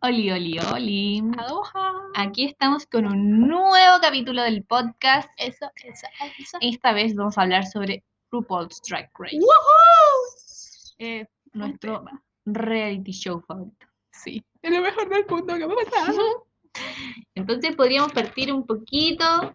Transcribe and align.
Oli, 0.00 0.30
oli, 0.30 0.58
oli. 0.72 1.22
Aloha. 1.36 1.92
Aquí 2.14 2.44
estamos 2.44 2.86
con 2.86 3.04
un 3.04 3.48
nuevo 3.48 3.98
capítulo 4.00 4.42
del 4.42 4.62
podcast. 4.62 5.28
Eso, 5.36 5.72
eso, 5.82 6.06
eso. 6.38 6.56
Esta 6.60 6.92
vez 6.92 7.16
vamos 7.16 7.36
a 7.36 7.42
hablar 7.42 7.66
sobre 7.66 8.04
RuPaul's 8.30 8.80
Drag 8.88 9.10
Race, 9.18 9.36
¡Woohoo! 9.36 10.94
eh, 10.98 11.26
nuestro 11.52 12.04
reality 12.44 13.10
show 13.10 13.40
favorito. 13.40 13.86
Sí, 14.12 14.44
es 14.62 14.70
lo 14.70 14.82
mejor 14.82 15.08
del 15.08 15.26
mundo 15.28 15.58
que 15.58 15.66
me 15.66 15.72
ha 15.72 15.84
pasado. 15.84 16.46
Entonces 17.34 17.74
podríamos 17.74 18.12
partir 18.12 18.52
un 18.52 18.64
poquito. 18.64 19.52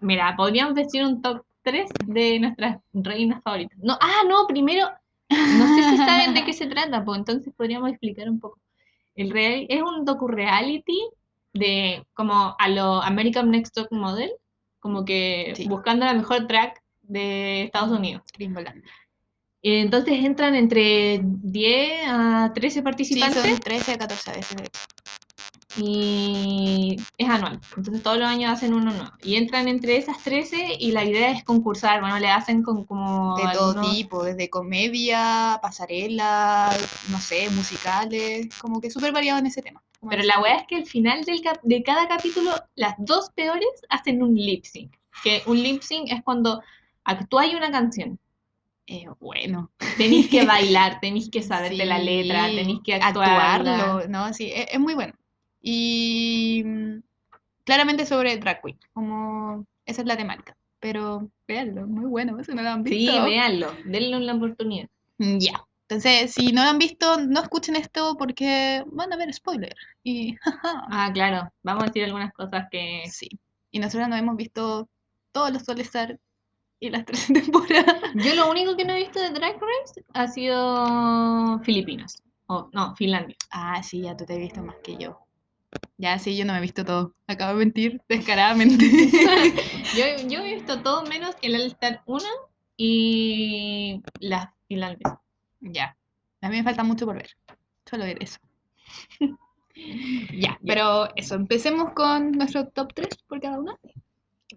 Mira, 0.00 0.34
podríamos 0.36 0.74
decir 0.74 1.04
un 1.04 1.22
top 1.22 1.44
3 1.62 1.90
de 2.06 2.40
nuestras 2.40 2.80
reinas 2.92 3.40
favoritas. 3.40 3.78
No, 3.78 3.96
ah, 4.00 4.22
no, 4.26 4.48
primero, 4.48 4.90
no 5.30 5.76
sé 5.76 5.90
si 5.90 5.96
saben 5.98 6.34
de 6.34 6.44
qué 6.44 6.52
se 6.52 6.66
trata, 6.66 7.04
pues 7.04 7.18
entonces 7.20 7.54
podríamos 7.56 7.90
explicar 7.90 8.28
un 8.28 8.40
poco. 8.40 8.58
El 9.14 9.30
real, 9.30 9.66
es 9.68 9.82
un 9.82 10.04
docu-reality 10.04 11.08
de 11.52 12.04
como 12.14 12.56
a 12.58 12.68
lo 12.68 13.02
American 13.02 13.50
Next 13.50 13.74
Top 13.74 13.88
Model, 13.90 14.32
como 14.80 15.04
que 15.04 15.52
Sí. 15.56 15.68
buscando 15.68 16.04
la 16.04 16.14
mejor 16.14 16.46
track 16.46 16.82
de 17.02 17.62
Estados 17.62 17.96
Unidos. 17.96 18.22
Gringoland. 18.36 18.82
Y 19.62 19.76
entonces 19.76 20.22
entran 20.24 20.54
entre 20.54 21.20
10 21.22 22.02
a 22.06 22.52
13 22.54 22.80
Sí, 22.80 22.82
participantes 22.82 23.42
son 23.42 23.60
13 23.60 23.92
a 23.92 23.98
14 23.98 24.32
veces. 24.32 24.68
De 25.76 25.82
y 25.82 26.96
es 27.18 27.28
anual. 27.28 27.60
Entonces 27.76 28.02
todos 28.02 28.18
los 28.18 28.28
años 28.28 28.52
hacen 28.52 28.74
uno 28.74 28.92
nuevo. 28.92 29.10
Y 29.22 29.36
entran 29.36 29.68
entre 29.68 29.96
esas 29.96 30.18
13 30.22 30.76
y 30.78 30.92
la 30.92 31.04
idea 31.04 31.30
es 31.30 31.44
concursar. 31.44 32.00
Bueno, 32.00 32.18
le 32.18 32.28
hacen 32.28 32.62
con 32.62 32.84
como 32.84 33.36
De 33.36 33.44
todo 33.52 33.70
algunos- 33.70 33.94
tipo, 33.94 34.22
desde 34.24 34.48
comedia, 34.50 35.58
pasarela, 35.62 36.70
no 37.10 37.18
sé, 37.20 37.48
musicales, 37.50 38.48
como 38.60 38.80
que 38.80 38.90
súper 38.90 39.12
variado 39.12 39.38
en 39.38 39.46
ese 39.46 39.62
tema. 39.62 39.82
Pero 40.08 40.22
la 40.22 40.38
weá 40.40 40.56
es 40.56 40.66
que 40.66 40.76
al 40.76 40.86
final 40.86 41.24
del 41.24 41.40
cap- 41.40 41.62
de 41.62 41.82
cada 41.82 42.06
capítulo, 42.08 42.50
las 42.74 42.94
dos 42.98 43.30
peores 43.34 43.68
hacen 43.88 44.22
un 44.22 44.34
lip 44.34 44.64
sync. 44.64 44.92
Que 45.22 45.42
un 45.46 45.62
lip 45.62 45.82
sync 45.82 46.10
es 46.12 46.22
cuando 46.22 46.60
actúas 47.04 47.48
una 47.54 47.70
canción. 47.70 48.18
Eh, 48.86 49.06
bueno. 49.18 49.70
Tenéis 49.96 50.28
que 50.28 50.44
bailar, 50.46 51.00
tenéis 51.00 51.30
que 51.30 51.42
saberte 51.42 51.86
la 51.86 51.98
Sí, 52.00 52.04
letra, 52.04 52.46
tenéis 52.48 52.80
que 52.84 52.94
actuarla. 52.96 53.54
actuarlo, 53.54 54.08
¿no? 54.08 54.34
Sí, 54.34 54.52
es, 54.54 54.66
es 54.72 54.78
muy 54.80 54.94
bueno. 54.94 55.14
Y 55.66 56.62
mm, 56.62 56.98
claramente 57.64 58.04
sobre 58.04 58.36
drag 58.36 58.60
queen, 58.62 58.78
como 58.92 59.64
esa 59.86 60.02
es 60.02 60.06
la 60.06 60.16
temática. 60.16 60.54
Pero 60.78 61.30
véanlo, 61.48 61.86
muy 61.86 62.04
bueno, 62.04 62.36
si 62.44 62.52
no 62.54 62.60
lo 62.62 62.68
han 62.68 62.84
Sí, 62.86 62.90
visto. 63.06 63.24
véanlo, 63.24 63.72
denle 63.86 64.16
una 64.18 64.34
oportunidad. 64.34 64.88
Mm, 65.18 65.38
Ya. 65.38 65.64
Entonces, 65.88 66.32
si 66.32 66.50
no 66.52 66.62
lo 66.64 66.70
han 66.70 66.78
visto, 66.78 67.18
no 67.20 67.40
escuchen 67.42 67.76
esto 67.76 68.16
porque 68.18 68.82
van 68.86 69.12
a 69.12 69.16
ver 69.16 69.32
spoiler. 69.32 69.74
Y 70.02 70.34
Ah, 70.90 71.10
claro, 71.12 71.50
vamos 71.62 71.84
a 71.84 71.86
decir 71.86 72.04
algunas 72.04 72.32
cosas 72.34 72.66
que... 72.70 73.02
sí. 73.10 73.28
Y 73.70 73.78
nosotros 73.78 74.08
no 74.08 74.16
hemos 74.16 74.36
visto 74.36 74.88
todos 75.32 75.50
los 75.52 75.68
All 75.68 75.80
Star 75.80 76.18
y 76.80 76.90
las 76.90 77.04
tres 77.06 77.26
temporadas. 77.32 77.96
Yo 78.14 78.34
lo 78.34 78.50
único 78.50 78.76
que 78.76 78.84
no 78.84 78.92
he 78.94 78.98
visto 79.00 79.20
de 79.20 79.30
Drag 79.30 79.54
Race 79.60 80.02
ha 80.12 80.26
sido 80.28 81.58
Filipinas. 81.60 82.22
O, 82.46 82.68
no, 82.72 82.94
Finlandia. 82.96 83.36
Ah, 83.50 83.82
sí, 83.82 84.02
ya 84.02 84.16
tú 84.16 84.24
te 84.26 84.34
has 84.34 84.38
visto 84.38 84.62
más 84.62 84.76
que 84.82 84.96
yo. 84.96 85.18
Ya, 85.96 86.18
sí, 86.18 86.36
yo 86.36 86.44
no 86.44 86.52
me 86.52 86.58
he 86.58 86.62
visto 86.62 86.84
todo. 86.84 87.14
Acabo 87.26 87.52
de 87.52 87.64
mentir 87.64 88.02
descaradamente. 88.08 88.84
Yo, 89.96 90.28
yo 90.28 90.40
he 90.40 90.54
visto 90.54 90.82
todo 90.82 91.04
menos 91.04 91.36
el 91.40 91.54
All 91.54 91.66
Star 91.66 92.02
1 92.06 92.24
y 92.76 94.02
las 94.18 94.48
finlandesas. 94.66 95.18
Ya. 95.60 95.96
A 96.40 96.48
mí 96.48 96.56
me 96.56 96.64
falta 96.64 96.82
mucho 96.82 97.06
por 97.06 97.14
ver. 97.14 97.30
Solo 97.88 98.04
ver 98.04 98.20
eso. 98.20 98.40
ya, 100.36 100.58
pero 100.66 101.08
eso, 101.14 101.36
empecemos 101.36 101.92
con 101.92 102.32
nuestro 102.32 102.66
top 102.68 102.92
3 102.92 103.08
por 103.28 103.40
cada 103.40 103.60
una. 103.60 103.78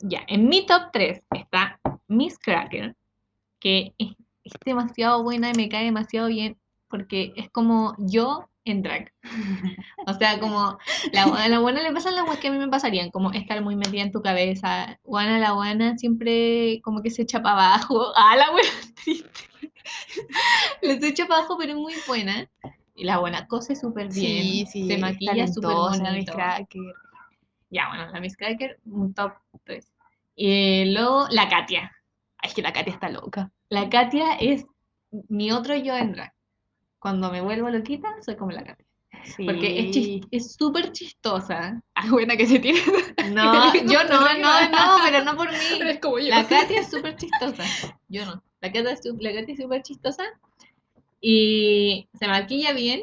Ya, 0.02 0.24
en 0.28 0.50
mi 0.50 0.66
top 0.66 0.92
3 0.92 1.22
está 1.32 1.80
Miss 2.08 2.40
Cracker, 2.40 2.96
que 3.60 3.94
es, 4.00 4.16
es 4.44 4.54
demasiado 4.66 5.22
buena 5.22 5.52
y 5.52 5.54
me 5.54 5.70
cae 5.70 5.86
demasiado 5.86 6.30
bien 6.30 6.58
porque 6.88 7.34
es 7.36 7.50
como 7.50 7.96
yo 8.00 8.50
en 8.70 8.82
drag. 8.82 9.12
O 10.06 10.14
sea, 10.14 10.40
como 10.40 10.78
la, 11.12 11.24
a 11.24 11.48
la 11.50 11.60
buena 11.60 11.82
le 11.82 11.92
pasan 11.94 12.16
las 12.16 12.26
weas 12.26 12.40
que 12.40 12.48
a 12.48 12.52
mí 12.52 12.58
me 12.58 12.68
pasarían, 12.68 13.12
como 13.12 13.32
estar 13.32 13.62
muy 13.62 13.76
metida 13.76 14.02
en 14.02 14.12
tu 14.12 14.22
cabeza. 14.22 15.00
Juana 15.04 15.40
la 15.40 15.54
buena 15.54 15.98
siempre 15.98 16.82
como 16.84 17.02
que 17.02 17.10
se 17.10 17.24
echa 17.24 17.42
para 17.42 17.56
abajo. 17.56 18.14
Ah, 18.16 18.36
la 18.36 18.52
buena 18.52 18.70
triste. 19.04 19.30
Les 20.82 21.04
echa 21.04 21.28
para 21.28 21.40
abajo, 21.40 21.58
pero 21.58 21.74
es 21.74 21.78
muy 21.78 21.94
buena. 22.08 22.50
Y 22.96 23.04
la 23.04 23.20
buena 23.20 23.48
cose 23.48 23.76
súper 23.76 24.10
bien. 24.10 24.44
Sí, 24.44 24.66
sí. 24.72 24.88
Se 24.88 24.98
maquilla 24.98 25.48
súper 25.48 25.72
bonito. 25.72 26.34
Ya, 27.70 27.90
bueno, 27.90 28.12
la 28.12 28.20
Miss 28.20 28.38
Cracker, 28.38 28.80
un 28.86 29.14
top 29.14 29.34
3. 29.66 29.94
Y 30.36 30.86
luego 30.94 31.28
la 31.30 31.50
Katia. 31.50 31.92
Ay, 32.38 32.50
es 32.50 32.54
que 32.54 32.62
la 32.62 32.74
Katia 32.74 32.94
está 32.94 33.10
loca. 33.10 33.52
La 33.70 33.90
Katia 33.90 34.36
es 34.40 34.66
mi 35.30 35.52
otro 35.52 35.76
yo 35.76 35.96
en 35.96 36.14
drag. 36.14 36.34
Cuando 37.00 37.32
me 37.32 37.42
vuelvo 37.42 37.70
loquita, 37.70 38.10
soy 38.22 38.36
como 38.36 38.52
la 38.52 38.64
Katia. 38.64 38.86
Sí. 39.24 39.46
Porque 39.46 39.80
es 39.80 39.86
chis- 39.96 40.28
es 40.32 40.54
súper 40.56 40.92
chistosa. 40.92 41.82
Ah, 41.96 42.08
buena 42.12 42.38
que 42.38 42.46
se 42.46 42.60
tiene. 42.60 42.80
No, 43.32 43.74
yo 43.74 44.04
no, 44.04 44.20
no, 44.38 44.70
no, 44.70 44.98
pero 45.04 45.24
no 45.24 45.36
por 45.36 45.50
mí. 45.50 45.58
Eres 45.82 46.00
como 46.00 46.20
yo. 46.20 46.30
La 46.30 46.48
Katia 46.48 46.82
es 46.82 46.90
súper 46.90 47.16
chistosa. 47.16 47.64
Yo 48.08 48.26
no. 48.26 48.44
La 48.62 48.72
Katia 48.72 48.92
es 48.92 49.02
es 49.04 49.58
súper 49.58 49.82
chistosa. 49.82 50.24
Y 51.22 52.08
se 52.14 52.28
maquilla 52.28 52.74
bien. 52.74 53.02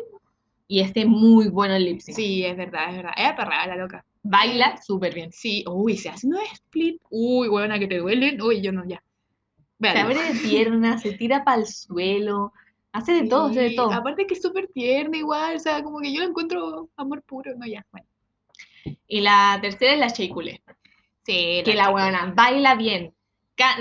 Y 0.66 0.80
este 0.80 1.04
muy 1.04 1.48
bueno 1.48 1.74
el 1.74 1.84
lip 1.84 2.00
sync. 2.00 2.16
Sí, 2.16 2.44
es 2.44 2.56
verdad, 2.56 2.90
es 2.90 2.96
verdad. 2.96 3.12
Es 3.16 3.28
aperrada 3.28 3.66
la 3.66 3.76
loca. 3.76 4.04
Baila 4.22 4.80
súper 4.82 5.12
bien. 5.14 5.30
Sí, 5.32 5.64
uy, 5.68 5.96
se 5.96 6.08
hace 6.08 6.26
unos 6.26 6.42
split. 6.52 7.02
Uy, 7.10 7.48
buena 7.48 7.78
que 7.78 7.86
te 7.86 7.98
duelen. 7.98 8.40
Uy, 8.40 8.62
yo 8.62 8.72
no, 8.72 8.84
ya. 8.86 9.02
Se 9.80 9.98
abre 9.98 10.22
de 10.32 10.40
piernas, 10.40 11.02
se 11.02 11.12
tira 11.12 11.44
para 11.44 11.60
el 11.60 11.66
suelo. 11.66 12.52
Hace 12.94 13.12
de 13.12 13.28
todo, 13.28 13.46
hace 13.46 13.60
de 13.60 13.70
todo. 13.72 13.92
Aparte 13.92 14.24
que 14.24 14.34
es 14.34 14.40
súper 14.40 14.68
tierna 14.68 15.16
igual, 15.16 15.56
o 15.56 15.58
sea, 15.58 15.82
como 15.82 15.98
que 15.98 16.14
yo 16.14 16.20
la 16.20 16.26
encuentro 16.26 16.88
amor 16.96 17.22
puro, 17.22 17.52
no, 17.56 17.66
ya, 17.66 17.84
bueno. 17.90 18.06
Y 19.08 19.20
la 19.20 19.58
tercera 19.60 19.94
es 19.94 19.98
la 19.98 20.08
Shea 20.08 20.32
Coulee, 20.32 20.62
Sí, 21.26 21.62
que 21.64 21.74
la 21.74 21.90
buena 21.90 22.32
baila 22.36 22.76
bien, 22.76 23.12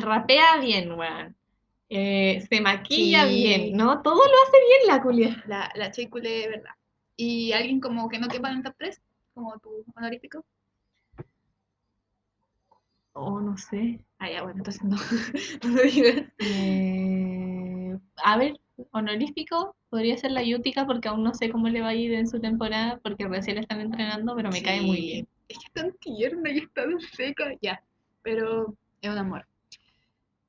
rapea 0.02 0.57
bien, 0.57 0.94
weón. 0.94 1.35
Eh, 1.90 2.44
se 2.50 2.59
maquilla 2.59 3.28
Sí. 3.28 3.35
bien, 3.35 3.78
¿no? 3.78 4.02
Todo 4.02 4.16
lo 4.16 4.22
hace 4.47 4.57
bien 4.68 4.88
la 4.88 5.03
culia. 5.03 5.44
La, 5.46 5.72
la 5.75 5.91
de 5.91 6.47
verdad. 6.50 6.72
¿Y 7.16 7.52
alguien 7.52 7.79
como 7.79 8.09
que 8.09 8.18
no 8.18 8.28
quepa 8.28 8.50
en 8.50 8.57
el 8.57 8.63
top 8.63 8.73
3? 8.79 9.00
Como 9.35 9.59
tu 9.59 9.85
honorífico. 9.96 10.44
Oh, 13.13 13.40
no 13.40 13.56
sé. 13.59 14.03
Ah, 14.18 14.31
ya, 14.31 14.41
bueno, 14.41 14.57
entonces 14.57 14.84
no, 14.84 14.97
no 15.63 15.69
lo 15.69 15.84
digas. 15.84 16.23
Eh, 16.40 17.96
a 18.23 18.38
ver, 18.38 18.59
honorífico 18.91 19.75
podría 19.89 20.17
ser 20.17 20.31
la 20.31 20.44
Yutica 20.44 20.85
porque 20.85 21.07
aún 21.07 21.23
no 21.23 21.34
sé 21.34 21.50
cómo 21.50 21.69
le 21.69 21.81
va 21.81 21.89
a 21.89 21.95
ir 21.95 22.13
en 22.13 22.28
su 22.28 22.39
temporada 22.39 23.00
porque 23.03 23.28
recién 23.28 23.56
la 23.56 23.61
están 23.61 23.81
entrenando, 23.81 24.35
pero 24.35 24.50
me 24.50 24.63
cae 24.63 24.81
muy 24.81 25.01
bien. 25.01 25.28
Es 25.47 25.59
que 25.59 25.66
es 25.66 25.72
tan 25.73 25.94
tierna 26.00 26.51
y 26.51 26.59
es 26.59 26.73
tan 26.73 27.00
seca, 27.00 27.51
ya. 27.61 27.84
Pero 28.22 28.75
es 29.01 29.09
un 29.09 29.17
amor. 29.17 29.45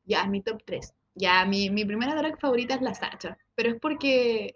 Ya, 0.06 0.26
mi 0.26 0.42
top 0.42 0.62
3. 0.64 0.94
Ya, 1.14 1.44
mi, 1.44 1.70
mi 1.70 1.84
primera 1.84 2.14
drag 2.14 2.40
favorita 2.40 2.74
es 2.74 2.82
la 2.82 2.94
Sacha. 2.94 3.36
Pero 3.54 3.70
es 3.70 3.80
porque 3.80 4.54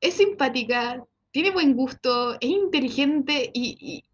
es 0.00 0.14
simpática, 0.14 1.04
tiene 1.30 1.50
buen 1.50 1.74
gusto, 1.74 2.34
es 2.34 2.48
inteligente 2.48 3.50
y, 3.52 3.76
y, 3.80 4.04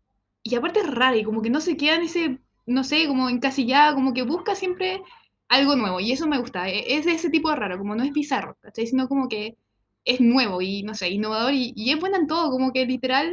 y 0.42 0.54
aparte 0.54 0.80
es 0.80 0.90
rara 0.90 1.16
y 1.16 1.24
como 1.24 1.42
que 1.42 1.50
no 1.50 1.60
se 1.60 1.76
queda 1.76 1.96
en 1.96 2.02
ese, 2.02 2.38
no 2.66 2.84
sé, 2.84 3.06
como 3.06 3.28
encasillada, 3.28 3.94
como 3.94 4.12
que 4.12 4.22
busca 4.22 4.54
siempre 4.54 5.02
algo 5.48 5.76
nuevo 5.76 6.00
y 6.00 6.12
eso 6.12 6.26
me 6.26 6.38
gusta. 6.38 6.68
e- 6.68 6.96
Es 6.96 7.04
de 7.06 7.12
ese 7.12 7.30
tipo 7.30 7.50
de 7.50 7.56
raro, 7.56 7.78
como 7.78 7.94
no 7.94 8.04
es 8.04 8.12
bizarro, 8.12 8.56
¿cachai? 8.60 8.86
Sino 8.86 9.08
como 9.08 9.28
que 9.28 9.56
es 10.04 10.20
nuevo 10.20 10.60
y, 10.62 10.82
no 10.82 10.94
sé, 10.94 11.10
innovador 11.10 11.52
y, 11.54 11.72
y 11.76 11.90
es 11.92 12.00
buena 12.00 12.18
en 12.18 12.26
todo, 12.26 12.50
como 12.50 12.72
que 12.72 12.86
literal 12.86 13.32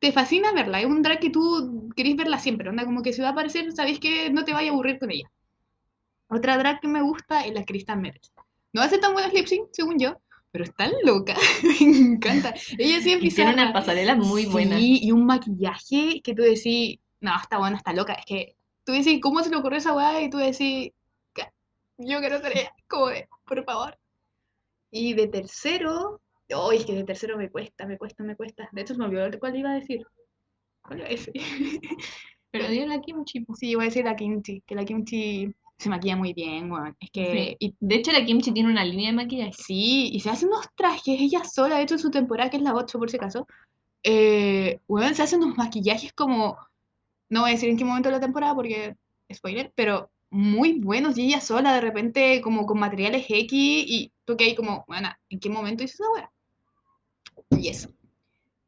te 0.00 0.12
fascina 0.12 0.52
verla. 0.52 0.80
Es 0.80 0.86
un 0.86 1.02
drag 1.02 1.20
que 1.20 1.30
tú 1.30 1.90
querés 1.96 2.16
verla 2.16 2.38
siempre, 2.38 2.68
onda, 2.68 2.84
como 2.84 3.02
que 3.02 3.12
si 3.12 3.20
va 3.22 3.28
a 3.28 3.32
aparecer, 3.32 3.72
sabéis 3.72 4.00
que 4.00 4.30
no 4.30 4.44
te 4.44 4.52
vaya 4.54 4.70
a 4.70 4.72
aburrir 4.74 4.98
con 4.98 5.10
ella. 5.10 5.30
Otra 6.28 6.56
drag 6.58 6.80
que 6.80 6.88
me 6.88 7.02
gusta 7.02 7.42
es 7.46 7.54
la 7.54 7.64
Kristen 7.64 8.00
Meres. 8.00 8.32
No 8.72 8.82
hace 8.82 8.98
tan 8.98 9.12
buenas 9.12 9.32
lip 9.32 9.46
sync, 9.46 9.68
según 9.72 9.98
yo, 9.98 10.20
pero 10.50 10.64
es 10.64 10.74
tan 10.74 10.92
loca, 11.04 11.34
me 11.80 11.98
encanta. 11.98 12.54
Ella 12.76 13.00
siempre 13.00 13.32
tiene 13.32 13.52
una 13.52 13.72
pasarela 13.72 14.14
muy 14.14 14.46
buena. 14.46 14.76
Sí, 14.80 15.00
y 15.02 15.12
un 15.12 15.26
maquillaje 15.26 16.20
que 16.22 16.34
tú 16.34 16.42
decís, 16.42 16.98
no, 17.20 17.32
está 17.40 17.58
buena, 17.58 17.76
está 17.76 17.92
loca. 17.92 18.12
Es 18.14 18.24
que 18.26 18.56
tú 18.84 18.92
decís, 18.92 19.20
¿cómo 19.22 19.42
se 19.42 19.50
le 19.50 19.56
ocurrió 19.56 19.78
esa 19.78 19.94
weá? 19.94 20.20
Y 20.22 20.30
tú 20.30 20.38
decís, 20.38 20.90
"Ca- 20.90 20.94
yo 21.98 22.20
quiero 22.20 22.36
ella, 22.36 22.72
como 22.88 23.08
de, 23.08 23.28
por 23.44 23.64
favor. 23.64 23.98
Y 24.90 25.14
de 25.14 25.28
tercero, 25.28 26.20
oh, 26.54 26.72
es 26.72 26.86
que 26.86 26.94
de 26.94 27.04
tercero 27.04 27.36
me 27.36 27.50
cuesta, 27.50 27.86
me 27.86 27.98
cuesta, 27.98 28.24
me 28.24 28.36
cuesta. 28.36 28.68
De 28.72 28.82
hecho, 28.82 28.94
me 28.94 29.04
olvidó 29.04 29.38
cuál 29.38 29.56
iba 29.56 29.70
a 29.70 29.74
decir. 29.74 30.06
¿Cuál 30.82 31.00
iba 31.00 31.08
a 31.08 31.10
decir? 31.10 31.34
Pero 32.50 32.68
dio 32.68 32.86
la 32.86 33.00
kimchi. 33.00 33.40
po. 33.40 33.54
Sí, 33.54 33.70
iba 33.70 33.82
a 33.82 33.86
decir 33.86 34.04
la 34.04 34.16
Kimchi, 34.16 34.62
que 34.66 34.74
la 34.74 34.84
Kimchi 34.84 35.54
se 35.76 35.88
maquilla 35.90 36.16
muy 36.16 36.32
bien, 36.32 36.70
weón. 36.70 36.96
Es 36.98 37.10
que, 37.10 37.32
Sí. 37.32 37.56
Y 37.60 37.74
de 37.78 37.96
hecho 37.96 38.12
la 38.12 38.24
kimchi 38.24 38.52
tiene 38.52 38.70
una 38.70 38.84
línea 38.84 39.10
de 39.10 39.16
maquillaje. 39.16 39.52
Sí, 39.52 40.10
y 40.12 40.20
se 40.20 40.30
hace 40.30 40.46
unos 40.46 40.66
trajes 40.74 41.20
ella 41.20 41.44
sola, 41.44 41.76
de 41.76 41.82
hecho 41.82 41.94
en 41.94 42.00
su 42.00 42.10
temporada, 42.10 42.50
que 42.50 42.56
es 42.56 42.62
la 42.62 42.74
8 42.74 42.98
por 42.98 43.10
si 43.10 43.16
acaso, 43.16 43.46
eh, 44.02 44.80
weón, 44.88 45.14
se 45.14 45.22
hacen 45.22 45.42
unos 45.42 45.56
maquillajes 45.56 46.12
como, 46.12 46.58
no 47.28 47.42
voy 47.42 47.50
a 47.50 47.52
decir 47.54 47.68
en 47.68 47.76
qué 47.76 47.84
momento 47.84 48.08
de 48.08 48.16
la 48.16 48.20
temporada 48.20 48.54
porque, 48.54 48.96
spoiler, 49.32 49.72
pero 49.76 50.10
muy 50.30 50.78
buenos 50.80 51.16
y 51.16 51.26
ella 51.26 51.40
sola 51.40 51.74
de 51.74 51.80
repente 51.80 52.40
como 52.42 52.66
con 52.66 52.78
materiales 52.78 53.26
X 53.28 53.50
y 53.52 54.12
tú 54.24 54.36
que 54.36 54.44
hay 54.44 54.54
como, 54.54 54.84
bueno, 54.86 55.08
¿en 55.30 55.40
qué 55.40 55.48
momento 55.48 55.84
hizo 55.84 56.02
esa 56.02 56.12
weá? 56.12 56.32
Y 57.50 57.68
eso. 57.68 57.88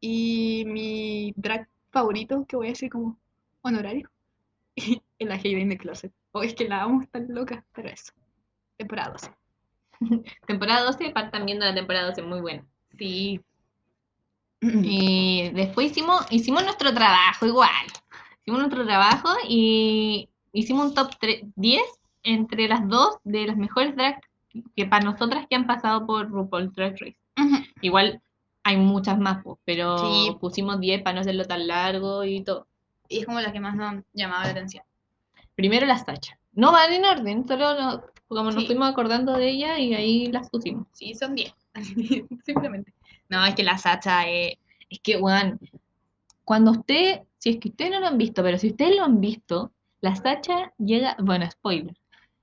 Y 0.01 0.65
mi 0.67 1.35
drag 1.37 1.69
favorito, 1.91 2.47
que 2.47 2.57
voy 2.57 2.69
a 2.69 2.71
decir 2.71 2.91
como 2.91 3.19
honorario, 3.63 4.11
es 4.77 5.01
la 5.19 5.35
Hayden 5.35 5.69
de 5.69 5.79
Closet. 5.79 6.13
O 6.33 6.43
es 6.43 6.55
que 6.55 6.69
la 6.69 6.83
amo, 6.83 7.05
tan 7.11 7.27
loca, 7.29 7.65
pero 7.75 7.89
eso. 7.89 8.13
Temporada 8.77 9.11
12. 9.13 9.31
Temporada 10.47 10.85
12, 10.85 11.11
partan 11.11 11.45
viendo 11.45 11.67
la 11.67 11.75
temporada 11.75 12.07
12, 12.07 12.23
muy 12.23 12.41
buena. 12.41 12.65
Sí. 12.99 13.41
Y 14.63 15.51
después 15.55 15.91
hicimos, 15.91 16.27
hicimos 16.31 16.63
nuestro 16.65 16.93
trabajo 16.93 17.47
igual. 17.47 17.87
Hicimos 18.41 18.61
nuestro 18.61 18.85
trabajo 18.85 19.29
y 19.49 20.30
hicimos 20.53 20.87
un 20.89 20.95
top 20.95 21.11
3 21.21 21.43
10 21.57 21.83
entre 22.23 22.69
las 22.69 22.87
dos 22.89 23.17
de 23.25 23.47
las 23.47 23.57
mejores 23.57 23.95
drag 23.97 24.21
que 24.77 24.87
para 24.87 25.05
nosotras 25.05 25.47
que 25.49 25.57
han 25.57 25.67
pasado 25.67 26.07
por 26.07 26.29
RuPaul's 26.29 26.75
Drag 26.75 26.93
Race. 26.99 27.17
Igual 27.81 28.21
hay 28.65 28.77
muchas 28.77 29.19
más, 29.19 29.43
pues, 29.45 29.59
pero 29.65 29.97
Sí. 29.99 30.37
pusimos 30.41 30.81
10 30.81 31.03
para 31.03 31.15
no 31.15 31.21
hacerlo 31.21 31.45
tan 31.45 31.67
largo 31.67 32.25
y 32.25 32.43
todo. 32.43 32.67
Y 33.09 33.19
es 33.21 33.27
como 33.27 33.41
la 33.41 33.53
que 33.53 33.61
más 33.61 33.75
nos 33.77 34.03
llamaba 34.13 34.45
la 34.45 34.51
atención. 34.51 34.85
Primero 35.55 35.87
la 35.87 35.99
Sacha. 35.99 36.37
No 36.53 36.73
van 36.73 36.93
en 36.93 37.05
orden, 37.05 37.47
solo 37.47 37.75
no- 37.81 38.03
como 38.29 38.51
nos 38.51 38.67
fuimos 38.67 38.89
acordando 38.91 39.33
de 39.33 39.49
ella 39.51 39.79
y 39.79 39.95
ahí 39.95 40.27
las 40.33 40.51
pusimos. 40.51 40.87
Sí, 40.93 41.15
son 41.15 41.35
10. 41.35 41.55
Simplemente. 42.45 42.93
No, 43.29 43.45
es 43.47 43.55
que 43.55 43.63
la 43.63 43.79
Sacha 43.79 44.29
es... 44.29 44.55
Es 44.89 44.99
que, 45.01 45.17
weón, 45.17 45.61
cuando 46.45 46.73
usted, 46.73 47.21
si 47.39 47.51
es 47.51 47.59
que 47.59 47.69
ustedes 47.69 47.93
no 47.93 48.01
lo 48.01 48.09
han 48.09 48.19
visto, 48.19 48.43
pero 48.43 48.59
si 48.59 48.69
ustedes 48.71 48.97
lo 48.97 49.05
han 49.05 49.21
visto, 49.21 49.71
la 50.01 50.17
Sacha 50.17 50.73
llega, 50.79 51.17
bueno, 51.19 51.51
spoiler, 51.51 51.95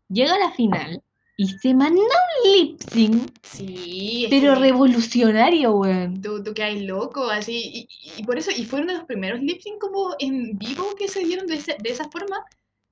llega 0.09 0.35
a 0.35 0.39
la 0.39 0.51
final 0.51 1.01
y 1.37 1.47
se 1.47 1.73
manda 1.73 1.99
un 2.01 2.51
lip 2.51 2.79
sync, 2.81 3.31
Sí. 3.43 4.27
pero 4.29 4.53
que 4.55 4.59
revolucionario, 4.61 5.71
weón. 5.73 6.21
Tú, 6.21 6.43
tú 6.43 6.53
que 6.53 6.63
hay 6.63 6.85
loco, 6.85 7.29
así. 7.29 7.87
Y, 7.89 7.89
y 8.17 8.23
por 8.23 8.37
eso, 8.37 8.51
y 8.51 8.65
fueron 8.65 8.87
de 8.87 8.93
los 8.95 9.03
primeros 9.05 9.39
lip 9.41 9.61
sync 9.61 9.79
como 9.79 10.15
en 10.19 10.57
vivo 10.57 10.95
que 10.97 11.07
se 11.07 11.23
dieron 11.23 11.45
de, 11.47 11.55
ese- 11.55 11.77
de 11.79 11.89
esa 11.89 12.09
forma. 12.09 12.43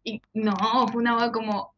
Y 0.03 0.21
no, 0.33 0.55
fue 0.91 1.01
una 1.01 1.17
hueá 1.17 1.31
como, 1.31 1.74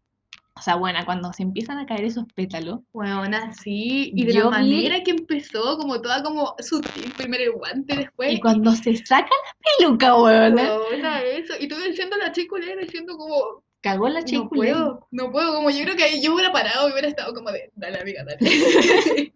O 0.57 0.61
sea, 0.61 0.75
bueno, 0.75 0.99
cuando 1.05 1.31
se 1.33 1.43
empiezan 1.43 1.77
a 1.77 1.85
caer 1.85 2.05
esos 2.05 2.25
pétalos, 2.33 2.79
Weona, 2.93 3.53
sí, 3.53 4.11
y 4.15 4.25
de 4.25 4.33
la 4.33 4.43
vi- 4.45 4.49
manera 4.49 5.03
que 5.03 5.11
empezó, 5.11 5.77
como 5.77 6.01
toda 6.01 6.23
como 6.23 6.55
sutil, 6.59 7.13
primero 7.17 7.43
el 7.43 7.51
guante, 7.51 7.95
después. 7.95 8.33
y 8.33 8.39
cuando 8.39 8.71
se 8.73 8.95
saca 9.05 9.29
la 9.29 9.57
peluca, 9.79 10.15
weón, 10.15 10.55
Weona, 10.55 11.21
eso. 11.23 11.53
Y 11.59 11.67
tú 11.67 11.75
diciendo 11.77 12.17
la 12.17 12.31
chica 12.31 12.55
diciendo 12.81 13.17
como, 13.17 13.63
cagó 13.81 14.09
la 14.09 14.19
no 14.21 14.25
chica. 14.25 14.49
puedo, 14.49 15.07
no 15.11 15.31
puedo, 15.31 15.53
como 15.55 15.69
yo 15.69 15.83
creo 15.83 15.95
que 15.95 16.03
ahí 16.03 16.21
yo 16.21 16.33
hubiera 16.33 16.51
parado 16.51 16.89
y 16.89 16.91
hubiera 16.91 17.07
estado 17.07 17.33
como 17.33 17.51
de, 17.51 17.71
dale 17.75 17.99
amiga, 17.99 18.23
dale. 18.25 18.39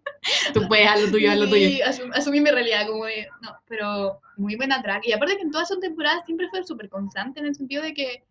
Tú 0.54 0.68
puedes 0.68 0.88
a 0.88 0.96
lo 0.96 1.10
tuyo, 1.10 1.30
a 1.32 1.34
lo 1.34 1.48
tuyo. 1.48 1.66
Sí, 1.68 1.80
asum- 1.84 2.12
asumí 2.14 2.40
mi 2.40 2.50
realidad, 2.50 2.86
como 2.86 3.06
de, 3.06 3.26
no, 3.40 3.56
pero 3.66 4.20
muy 4.36 4.56
buena 4.56 4.82
track. 4.82 5.06
Y 5.06 5.12
aparte 5.12 5.36
que 5.36 5.42
en 5.42 5.50
todas 5.50 5.68
sus 5.68 5.80
temporadas 5.80 6.24
siempre 6.26 6.48
fue 6.48 6.62
súper 6.64 6.88
constante 6.88 7.40
en 7.40 7.46
el 7.46 7.54
sentido 7.54 7.82
de 7.82 7.94
que 7.94 8.24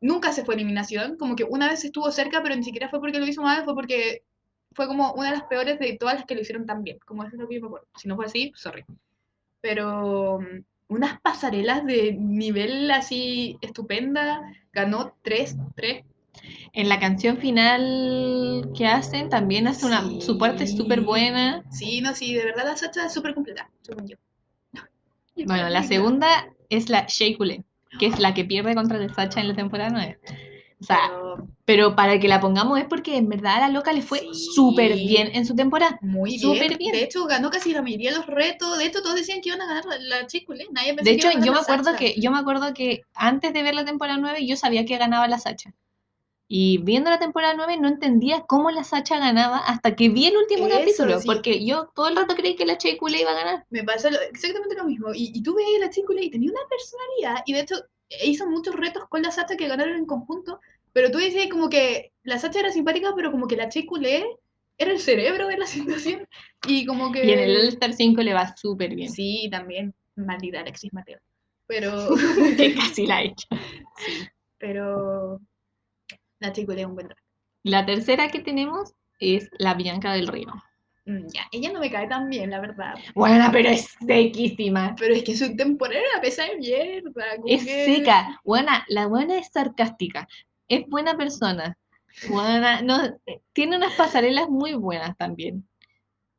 nunca 0.00 0.32
se 0.32 0.44
fue 0.44 0.54
a 0.54 0.56
eliminación, 0.56 1.16
como 1.16 1.36
que 1.36 1.44
una 1.44 1.68
vez 1.68 1.84
estuvo 1.84 2.10
cerca, 2.10 2.42
pero 2.42 2.54
ni 2.56 2.64
siquiera 2.64 2.88
fue 2.88 3.00
porque 3.00 3.18
lo 3.18 3.26
hizo 3.26 3.42
mal, 3.42 3.64
fue 3.64 3.74
porque 3.74 4.22
fue 4.72 4.86
como 4.86 5.12
una 5.14 5.30
de 5.30 5.38
las 5.38 5.46
peores 5.46 5.78
de 5.78 5.96
todas 5.98 6.16
las 6.16 6.24
que 6.26 6.34
lo 6.34 6.40
hicieron 6.42 6.66
tan 6.66 6.84
bien, 6.84 6.98
como 7.04 7.24
eso 7.24 7.34
es 7.34 7.40
lo 7.40 7.48
que 7.48 7.56
yo 7.56 7.60
me 7.62 7.66
acuerdo. 7.68 7.86
Si 7.96 8.08
no 8.08 8.16
fue 8.16 8.26
así, 8.26 8.52
sorry. 8.54 8.84
Pero 9.60 10.40
mm, 10.40 10.64
unas 10.88 11.20
pasarelas 11.20 11.84
de 11.84 12.12
nivel 12.12 12.90
así 12.90 13.58
estupenda, 13.60 14.40
ganó 14.72 15.14
3, 15.22 15.56
3. 15.74 16.04
En 16.72 16.88
la 16.88 17.00
canción 17.00 17.38
final 17.38 18.70
que 18.76 18.86
hacen, 18.86 19.28
también 19.28 19.66
hace 19.66 19.86
una, 19.86 20.02
Sí. 20.02 20.20
su 20.20 20.38
parte 20.38 20.66
súper 20.66 21.00
buena. 21.00 21.64
Sí, 21.70 22.00
no, 22.00 22.14
sí, 22.14 22.34
de 22.34 22.44
verdad 22.44 22.64
la 22.66 22.76
Sacha 22.76 23.06
es 23.06 23.12
súper 23.12 23.34
completa, 23.34 23.68
según 23.82 24.06
yo. 24.06 24.16
Bueno, 25.46 25.68
la 25.68 25.82
segunda 25.82 26.28
es 26.68 26.88
la 26.88 27.06
Shea 27.08 27.36
Coulee, 27.36 27.64
que 27.98 28.06
es 28.06 28.18
la 28.18 28.34
que 28.34 28.44
pierde 28.44 28.74
contra 28.74 28.98
la 28.98 29.12
Sacha 29.12 29.40
en 29.40 29.48
la 29.48 29.54
temporada 29.54 29.90
9. 29.90 30.18
O 30.80 30.84
sea, 30.84 30.98
Pero 31.08 31.48
pero 31.64 31.96
para 31.96 32.18
que 32.20 32.28
la 32.28 32.40
pongamos 32.40 32.78
es 32.78 32.84
porque 32.86 33.16
en 33.16 33.28
verdad 33.28 33.56
a 33.56 33.60
la 33.60 33.68
loca 33.68 33.92
le 33.92 34.00
fue 34.00 34.20
Sí. 34.20 34.28
súper 34.54 34.94
bien 34.94 35.28
en 35.34 35.44
su 35.44 35.54
temporada. 35.56 35.98
muy 36.02 36.38
bien. 36.38 36.76
bien. 36.78 36.92
De 36.92 37.02
hecho, 37.02 37.26
ganó 37.26 37.50
casi 37.50 37.72
la 37.72 37.82
mayoría 37.82 38.10
de 38.12 38.16
los 38.18 38.26
retos. 38.26 38.78
De 38.78 38.86
hecho, 38.86 39.02
todos 39.02 39.16
decían 39.16 39.40
que 39.40 39.48
iban 39.48 39.60
a 39.60 39.66
ganar 39.66 39.84
la, 40.00 40.26
Chiculé. 40.26 40.66
Nadie 40.70 40.94
pensó 40.94 41.04
De 41.10 41.16
que 41.16 41.16
hecho, 41.16 41.26
iba 41.28 41.30
a 41.30 41.34
ganar 41.40 41.46
yo 41.46 41.52
me 41.52 41.58
acuerdo 41.58 41.84
Sacha. 41.84 41.96
que 41.98 42.20
yo 42.20 42.30
me 42.30 42.38
acuerdo 42.38 42.74
que 42.74 43.02
antes 43.14 43.52
de 43.52 43.62
ver 43.62 43.74
la 43.74 43.84
temporada 43.84 44.18
9 44.20 44.46
yo 44.46 44.56
sabía 44.56 44.84
que 44.84 44.96
ganaba 44.98 45.26
la 45.28 45.38
Sacha. 45.40 45.74
Y 46.50 46.78
viendo 46.78 47.10
la 47.10 47.18
temporada 47.18 47.52
9 47.54 47.76
no 47.76 47.88
entendía 47.88 48.40
cómo 48.48 48.70
la 48.70 48.82
Sacha 48.82 49.18
ganaba 49.18 49.58
hasta 49.58 49.94
que 49.94 50.08
vi 50.08 50.26
el 50.28 50.36
último 50.38 50.66
Eso, 50.66 50.78
capítulo, 50.78 51.20
sí. 51.20 51.26
porque 51.26 51.64
yo 51.64 51.90
todo 51.94 52.08
el 52.08 52.16
rato 52.16 52.34
creí 52.34 52.56
que 52.56 52.64
la 52.64 52.78
Coulee 52.98 53.20
iba 53.20 53.32
a 53.32 53.34
ganar. 53.34 53.66
Me 53.68 53.84
pasa 53.84 54.10
lo- 54.10 54.20
exactamente 54.22 54.74
lo 54.74 54.84
mismo. 54.84 55.12
Y, 55.14 55.30
y 55.34 55.42
tú 55.42 55.54
veías 55.54 55.82
a 55.82 55.86
la 55.86 55.90
Chiculé 55.90 56.24
y 56.24 56.30
tenía 56.30 56.50
una 56.50 56.60
personalidad. 56.70 57.42
Y 57.44 57.52
de 57.52 57.60
hecho, 57.60 57.74
hizo 58.24 58.48
muchos 58.48 58.74
retos 58.74 59.04
con 59.10 59.20
la 59.20 59.30
Sacha 59.30 59.58
que 59.58 59.68
ganaron 59.68 59.96
en 59.96 60.06
conjunto. 60.06 60.58
Pero 60.94 61.10
tú 61.10 61.18
decías 61.18 61.48
como 61.50 61.68
que 61.68 62.12
la 62.22 62.38
Sacha 62.38 62.60
era 62.60 62.72
simpática, 62.72 63.12
pero 63.14 63.30
como 63.30 63.46
que 63.46 63.56
la 63.56 63.68
Chiculé 63.68 64.24
era 64.78 64.90
el 64.90 65.00
cerebro 65.00 65.48
de 65.48 65.58
la 65.58 65.66
situación. 65.66 66.26
Y 66.66 66.86
como 66.86 67.12
que. 67.12 67.26
Y 67.26 67.30
en 67.30 67.40
el 67.40 67.56
All 67.56 67.68
Star 67.68 67.92
5 67.92 68.22
le 68.22 68.32
va 68.32 68.56
súper 68.56 68.94
bien. 68.94 69.12
Sí, 69.12 69.48
también. 69.52 69.94
Maldita 70.16 70.60
Alexis 70.60 70.94
Mateo. 70.94 71.18
Pero. 71.66 72.08
que 72.56 72.74
casi 72.74 73.06
la 73.06 73.16
ha 73.18 73.22
hecho. 73.24 73.46
sí. 73.98 74.28
Pero. 74.56 75.40
La 76.40 76.52
Chiculé 76.52 76.82
es 76.82 76.86
un 76.86 76.94
buen 76.94 77.08
drag. 77.08 77.18
La 77.64 77.84
tercera 77.84 78.28
que 78.28 78.40
tenemos 78.40 78.94
es 79.18 79.48
la 79.58 79.74
Bianca 79.74 80.12
del 80.12 80.28
Río. 80.28 80.52
Mm, 81.04 81.26
Ya, 81.32 81.42
ella 81.52 81.72
no 81.72 81.80
me 81.80 81.90
cae 81.90 82.06
tan 82.06 82.28
bien, 82.28 82.50
la 82.50 82.60
verdad. 82.60 82.94
Bueno, 83.14 83.48
pero 83.52 83.70
es 83.70 83.96
sequísima. 84.06 84.94
Pero 84.98 85.14
es 85.14 85.24
que 85.24 85.36
su 85.36 85.56
temporada 85.56 86.00
era 86.00 86.20
pesa 86.20 86.44
de 86.44 86.56
mierda. 86.58 87.24
Es 87.46 87.64
que- 87.64 87.84
seca. 87.86 88.40
Buena, 88.44 88.84
la 88.88 89.06
buena 89.06 89.38
es 89.38 89.48
sarcástica. 89.52 90.28
Es 90.68 90.86
buena 90.86 91.16
persona. 91.16 91.76
Buena, 92.28 92.82
no, 92.82 92.98
tiene 93.52 93.76
unas 93.76 93.94
pasarelas 93.94 94.48
muy 94.48 94.74
buenas 94.74 95.16
también. 95.16 95.67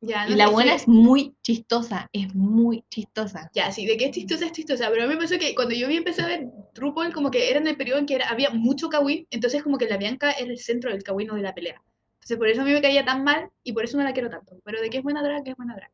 Ya, 0.02 0.26
Y 0.28 0.32
no 0.32 0.38
la 0.38 0.46
sé, 0.48 0.52
buena 0.54 0.70
que- 0.72 0.76
es 0.78 0.88
muy 0.88 1.36
chistosa. 1.44 2.10
Es 2.14 2.34
muy 2.34 2.84
chistosa. 2.90 3.50
Ya, 3.54 3.72
sí, 3.72 3.86
de 3.86 3.98
que 3.98 4.06
es 4.06 4.12
chistosa, 4.12 4.46
es 4.46 4.52
chistosa. 4.54 4.90
Pero 4.90 5.04
a 5.04 5.08
mí 5.08 5.14
me 5.16 5.20
pasó 5.22 5.38
que 5.38 5.54
cuando 5.54 5.76
yo 5.76 5.88
vi 5.90 5.98
empecé 5.98 6.22
a 6.22 6.28
ver 6.28 6.48
RuPaul, 6.76 7.14
como 7.14 7.32
que 7.32 7.50
era 7.50 7.60
en 7.60 7.68
el 7.68 7.76
periodo 7.76 8.00
en 8.00 8.06
que 8.06 8.16
era- 8.16 8.30
había 8.30 8.50
mucho 8.52 8.88
Kawin, 8.90 9.28
entonces 9.30 9.62
como 9.62 9.78
que 9.78 9.88
la 9.88 9.98
Bianca 9.98 10.32
era 10.32 10.50
el 10.52 10.58
centro 10.58 10.90
del 10.92 11.04
Kawin 11.04 11.32
o 11.32 11.36
de 11.36 11.42
la 11.42 11.54
pelea. 11.54 11.82
Entonces 12.14 12.38
por 12.38 12.48
eso 12.48 12.62
a 12.62 12.66
mí 12.66 12.72
me 12.72 12.82
caía 12.82 13.04
tan 13.04 13.24
mal 13.24 13.50
y 13.64 13.74
por 13.74 13.84
eso 13.84 13.98
no 13.98 14.04
la 14.04 14.14
quiero 14.14 14.30
tanto. 14.30 14.58
Pero 14.64 14.82
de 14.82 14.90
que 14.90 14.98
es 15.00 15.04
buena 15.04 15.22
drag, 15.22 15.44
que 15.44 15.52
es 15.52 15.58
buena 15.58 15.76
drag. 15.76 15.92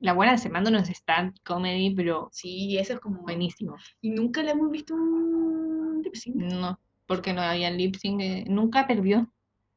La 0.00 0.12
buena 0.12 0.36
se 0.36 0.50
manda 0.50 0.68
unos 0.68 0.90
stand 0.90 1.34
comedy, 1.44 1.94
pero 1.94 2.28
Sí, 2.30 2.76
eso 2.76 2.92
es 2.94 3.00
como... 3.00 3.22
buenísimo. 3.22 3.76
Y 4.02 4.10
nunca 4.10 4.42
le 4.42 4.50
hemos 4.50 4.70
visto 4.70 4.92
un 4.94 6.02
lip 6.02 6.14
sync. 6.14 6.36
No, 6.36 6.78
porque 7.06 7.32
no 7.32 7.40
había 7.40 7.70
lip 7.70 7.94
sync. 7.96 8.20
eh, 8.20 8.44
Nunca 8.48 8.86
perdió. 8.86 9.32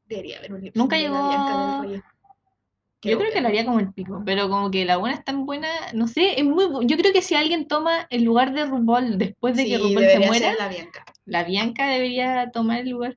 Debería 0.06 0.40
haber 0.40 0.54
un 0.54 0.62
lip 0.62 0.74
sync 0.74 0.82
Nunca 0.82 0.98
de 0.98 1.04
la 1.04 1.10
llegó 1.10 1.28
Bianca 1.30 1.54
a- 1.54 1.82
del 1.82 1.90
Río. 1.92 2.04
Qué 3.00 3.12
Yo 3.12 3.20
creo 3.20 3.32
que 3.32 3.42
lo 3.42 3.48
haría 3.50 3.64
como 3.66 3.80
el 3.80 3.94
pico, 3.94 4.24
pero 4.26 4.50
como 4.50 4.72
que 4.72 4.84
la 4.86 4.98
buena 4.98 5.16
es 5.16 5.24
tan 5.24 5.46
buena, 5.46 5.68
no 5.94 6.08
sé, 6.08 6.40
es 6.40 6.44
muy 6.46 6.66
bu- 6.66 6.86
yo 6.88 6.98
creo 6.98 7.14
que 7.14 7.22
si 7.22 7.36
alguien 7.36 7.68
toma 7.68 8.08
el 8.10 8.24
lugar 8.24 8.54
de 8.54 8.66
RuPaul 8.66 9.18
después 9.20 9.56
de 9.56 9.66
que 9.66 9.78
RuPaul 9.78 10.06
se 10.10 10.18
muera, 10.20 10.34
ser 10.50 10.56
la 10.58 10.68
Bianca. 10.68 11.06
la 11.26 11.44
Bianca 11.44 11.88
debería 11.90 12.50
tomar 12.52 12.80
el 12.80 12.90
lugar. 12.90 13.16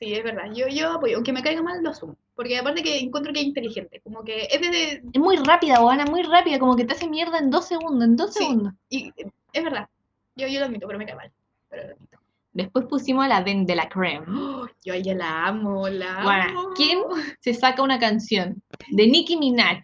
Sí, 0.00 0.14
es 0.14 0.22
verdad. 0.22 0.52
Yo, 0.54 0.68
yo 0.68 0.92
apoyo. 0.92 1.16
Aunque 1.16 1.32
me 1.32 1.42
caiga 1.42 1.60
mal, 1.62 1.82
lo 1.82 1.90
asumo. 1.90 2.14
Porque 2.36 2.56
aparte 2.56 2.82
que 2.84 2.98
encuentro 3.00 3.32
que 3.32 3.40
es 3.40 3.46
inteligente. 3.46 4.00
Como 4.00 4.22
que 4.22 4.42
es 4.48 4.60
de... 4.60 4.68
de- 4.70 5.02
Es 5.12 5.20
muy 5.20 5.36
rápida, 5.38 5.76
Juana, 5.78 6.04
muy 6.04 6.22
rápida, 6.22 6.58
como 6.60 6.76
que 6.76 6.84
te 6.84 6.92
hace 6.92 7.08
mierda 7.08 7.38
en 7.38 7.50
dos 7.50 7.66
segundos, 7.66 8.04
en 8.04 8.14
dos 8.16 8.32
Sí. 8.34 8.44
segundos. 8.44 8.74
y 8.90 9.08
eh, 9.16 9.32
es 9.52 9.64
verdad. 9.64 9.88
Yo, 10.36 10.46
yo 10.46 10.60
lo 10.60 10.66
admito, 10.66 10.86
pero 10.86 10.98
me 11.00 11.06
cae 11.06 11.16
mal. 11.16 11.32
Pero 11.68 11.82
lo 11.88 11.94
admito. 11.94 12.17
Después 12.58 12.86
pusimos 12.86 13.24
a 13.24 13.28
la 13.28 13.42
Den 13.42 13.64
de 13.66 13.76
la 13.76 13.88
Creme. 13.88 14.26
¡Oh! 14.28 14.66
yo 14.84 14.92
a 14.92 14.96
ella 14.96 15.14
la 15.14 15.46
amo, 15.46 15.88
la 15.88 16.48
amo. 16.48 16.70
¿quién 16.74 16.98
se 17.40 17.54
saca 17.54 17.82
una 17.82 17.98
canción 18.00 18.60
de 18.90 19.06
Nicki 19.06 19.36
Minaj 19.36 19.80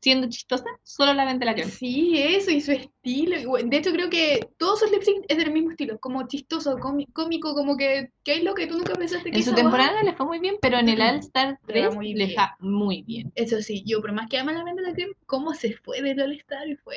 siendo 0.00 0.28
chistosa? 0.28 0.64
Solo 0.84 1.12
la 1.14 1.26
Den 1.26 1.40
de 1.40 1.46
la 1.46 1.54
Creme. 1.54 1.70
Sí, 1.72 2.14
eso, 2.16 2.52
y 2.52 2.60
su 2.60 2.70
estilo. 2.70 3.36
bueno, 3.48 3.68
De 3.68 3.78
hecho, 3.78 3.90
creo 3.90 4.08
que 4.08 4.48
todos 4.58 4.78
sus 4.78 4.92
lip 4.92 5.02
sync 5.02 5.24
es 5.28 5.38
del 5.38 5.50
mismo 5.50 5.72
estilo. 5.72 5.98
Como 5.98 6.26
chistoso, 6.28 6.76
cómi- 6.78 7.12
cómico, 7.12 7.52
como 7.54 7.76
que, 7.76 8.10
que 8.22 8.34
es 8.34 8.44
lo 8.44 8.54
que 8.54 8.68
tú 8.68 8.76
nunca 8.78 8.94
pensaste 8.94 9.30
que 9.32 9.38
En 9.38 9.42
su 9.44 9.52
temporada 9.54 10.00
le 10.04 10.14
fue 10.14 10.24
muy 10.26 10.38
bien, 10.38 10.54
pero 10.62 10.78
en 10.78 10.88
el 10.88 11.00
All 11.02 11.16
Star 11.16 11.58
Le 11.66 11.80
va 11.82 11.88
3 11.88 11.94
muy 11.96 12.14
le 12.14 12.26
bien. 12.26 12.38
va 12.38 12.56
muy 12.60 13.02
bien. 13.02 13.32
Eso 13.34 13.60
sí, 13.60 13.82
yo 13.84 14.00
por 14.00 14.12
más 14.12 14.28
que 14.28 14.38
ama 14.38 14.52
la 14.52 14.62
mente 14.62 14.82
de 14.82 14.88
la 14.88 14.94
crema, 14.94 15.14
cómo 15.26 15.52
se 15.54 15.72
fue 15.72 16.00
del 16.00 16.20
All 16.20 16.32
Star 16.34 16.68
y 16.68 16.76
fue... 16.76 16.96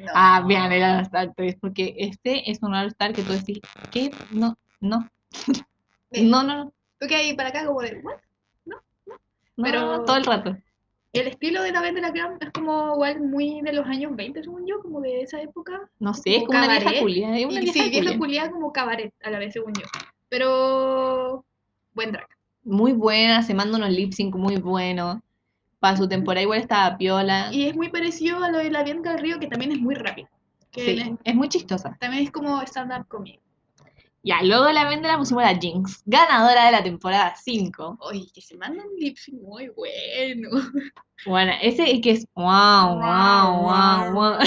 No. 0.00 0.12
Ah, 0.14 0.44
vean 0.46 0.72
el 0.72 0.82
All 0.82 1.00
Star 1.02 1.32
3, 1.36 1.56
porque 1.60 1.94
este 1.98 2.50
es 2.50 2.62
un 2.62 2.74
All 2.74 2.88
Star 2.88 3.12
que 3.12 3.22
tú 3.22 3.32
decís, 3.32 3.60
¿qué? 3.90 4.10
No, 4.32 4.56
no, 4.80 5.08
no, 6.12 6.22
no, 6.22 6.42
no, 6.42 6.72
Tú 6.98 7.06
que 7.08 7.14
hay 7.16 7.34
para 7.34 7.48
acá 7.50 7.66
como 7.66 7.80
de, 7.82 8.00
¿what? 8.02 8.16
no, 8.66 8.76
pero- 9.56 10.04
todo 10.04 10.16
el 10.16 10.24
rato. 10.24 10.56
El 11.12 11.28
estilo 11.28 11.62
de 11.62 11.72
la 11.72 11.80
Vendela 11.80 12.12
Cram 12.12 12.36
es 12.40 12.50
como 12.50 12.92
igual 12.92 13.20
muy 13.22 13.62
de 13.62 13.72
los 13.72 13.86
años 13.86 14.14
20, 14.14 14.42
según 14.42 14.66
yo, 14.66 14.82
como 14.82 15.00
de 15.00 15.22
esa 15.22 15.40
época. 15.40 15.88
No 15.98 16.12
sé, 16.12 16.32
es 16.32 16.36
Como 16.40 16.48
como 16.48 16.58
una 16.58 16.68
vieja 16.68 16.80
cabaret. 16.84 17.00
culia. 17.00 17.38
Es 17.38 17.44
una 17.46 17.54
Y 17.54 17.64
vieja 17.64 17.72
sí, 17.84 17.88
vieja 17.90 18.18
culia. 18.18 18.50
como 18.50 18.70
cabaret 18.70 19.14
a 19.22 19.30
la 19.30 19.38
vez, 19.38 19.54
según 19.54 19.72
yo. 19.72 19.86
Pero 20.28 21.42
buen 21.94 22.12
drag. 22.12 22.26
Muy 22.64 22.92
buena, 22.92 23.42
se 23.42 23.54
manda 23.54 23.78
unos 23.78 23.90
lip 23.92 24.12
sync 24.12 24.34
muy 24.34 24.56
buenos. 24.56 25.20
Para 25.78 25.96
su 25.96 26.08
temporada 26.08 26.42
igual 26.42 26.60
estaba 26.60 26.96
piola. 26.96 27.48
Y 27.52 27.66
es 27.68 27.76
muy 27.76 27.90
parecido 27.90 28.42
a 28.42 28.50
lo 28.50 28.58
de 28.58 28.70
la 28.70 28.82
Bianca 28.82 29.10
del 29.12 29.20
Río, 29.20 29.38
que 29.38 29.46
también 29.46 29.72
es 29.72 29.78
muy 29.80 29.94
rápido. 29.94 30.28
Que 30.70 30.84
Sí, 30.84 31.00
es- 31.00 31.10
es 31.24 31.34
muy 31.34 31.48
chistosa. 31.48 31.96
también 32.00 32.24
es 32.24 32.30
como 32.30 32.60
stand-up 32.62 33.06
comedy. 33.08 33.38
Ya, 34.22 34.42
luego 34.42 34.64
de 34.64 34.72
la 34.72 34.88
venda 34.88 35.06
la 35.08 35.18
pusimos 35.18 35.44
a 35.44 35.52
la 35.52 35.58
Jinx, 35.58 36.02
ganadora 36.04 36.66
de 36.66 36.72
la 36.72 36.82
temporada 36.82 37.34
5. 37.36 37.96
Oye, 38.00 38.26
que 38.34 38.40
se 38.40 38.56
manda 38.56 38.82
un 38.84 38.96
lip 38.98 39.16
sync 39.16 39.40
muy 39.40 39.68
bueno. 39.68 40.48
Bueno, 41.24 41.52
ese 41.62 41.92
es 41.94 42.00
que 42.02 42.10
es 42.10 42.26
wow, 42.34 42.96
wow, 42.98 43.62
wow, 43.62 44.12
wow. 44.12 44.38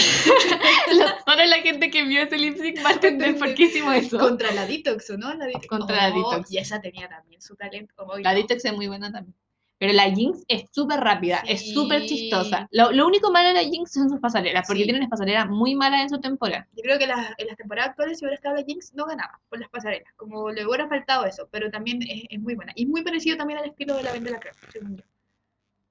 Solo 1.25 1.45
la 1.45 1.57
gente 1.63 1.89
que 1.89 2.03
vio 2.03 2.21
ese 2.24 2.38
lip 2.38 2.57
sync 2.57 2.83
va 2.86 2.89
a 2.89 2.93
entender 2.93 3.38
por 3.39 3.53
qué 3.53 3.63
hicimos 3.63 3.95
eso. 3.95 4.19
Contra 4.19 4.51
la 4.51 4.65
Detox, 4.65 5.09
¿o 5.12 5.17
no? 5.17 5.33
La 5.33 5.45
Detox. 5.45 5.67
Contra 5.67 6.09
la 6.09 6.15
Oh, 6.15 6.29
Detox. 6.31 6.51
Y 6.51 6.57
esa 6.57 6.81
tenía 6.81 7.07
también 7.07 7.41
su 7.41 7.55
talento. 7.55 7.93
Oye, 8.05 8.24
La 8.24 8.33
no. 8.33 8.38
Detox 8.39 8.65
es 8.65 8.74
muy 8.75 8.88
buena 8.88 9.12
también. 9.12 9.36
Pero 9.79 9.93
la 9.93 10.12
Jinx 10.12 10.43
es 10.50 10.65
súper 10.71 11.00
rápida, 11.00 11.38
es 11.48 11.62
Sí. 11.62 11.74
súper 11.74 12.05
chistosa. 12.05 12.67
Lo, 12.71 12.91
lo 12.91 13.07
único 13.07 13.31
malo 13.31 13.48
de 13.48 13.53
la 13.55 13.62
Jinx 13.63 13.93
son 13.93 14.09
sus 14.09 14.19
pasarelas, 14.19 14.67
porque 14.67 14.81
Sí. 14.81 14.83
tiene 14.83 15.00
unas 15.00 15.09
pasarelas 15.09 15.48
muy 15.50 15.74
malas 15.74 16.01
en 16.01 16.09
su 16.09 16.19
temporada. 16.19 16.67
Yo 16.75 16.83
creo 16.83 17.00
que 17.00 17.07
las- 17.07 17.33
en 17.38 17.48
las 17.48 17.55
temporadas 17.55 17.91
actuales, 17.91 18.19
si 18.19 18.25
hubiera 18.25 18.36
estado 18.36 18.55
la 18.57 18.63
Jinx, 18.63 18.93
no 18.93 19.05
ganaba 19.05 19.39
por 19.50 19.57
las 19.59 19.69
pasarelas. 19.69 20.12
Como 20.17 20.51
le 20.51 20.65
hubiera 20.67 20.88
faltado 20.89 21.25
eso, 21.25 21.48
pero 21.50 21.71
también 21.71 22.01
es, 22.03 22.24
es 22.29 22.39
muy 22.41 22.55
buena. 22.55 22.74
Y 22.75 22.86
muy 22.88 23.03
parecido 23.03 23.38
también 23.38 23.59
al 23.59 23.65
estilo 23.69 23.95
de 23.95 24.03
la 24.03 24.12
Vende 24.12 24.31
la 24.31 24.39
Crema, 24.39 24.57
según 24.71 24.98
yo. 24.98 25.03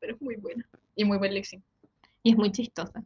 Pero 0.01 0.15
es 0.15 0.21
muy 0.21 0.37
buena. 0.37 0.69
Y 0.95 1.05
muy 1.05 1.17
buen 1.17 1.43
sync. 1.43 1.63
Y 2.23 2.33
es 2.33 2.37
muy 2.37 2.53
chistosa. 2.53 3.03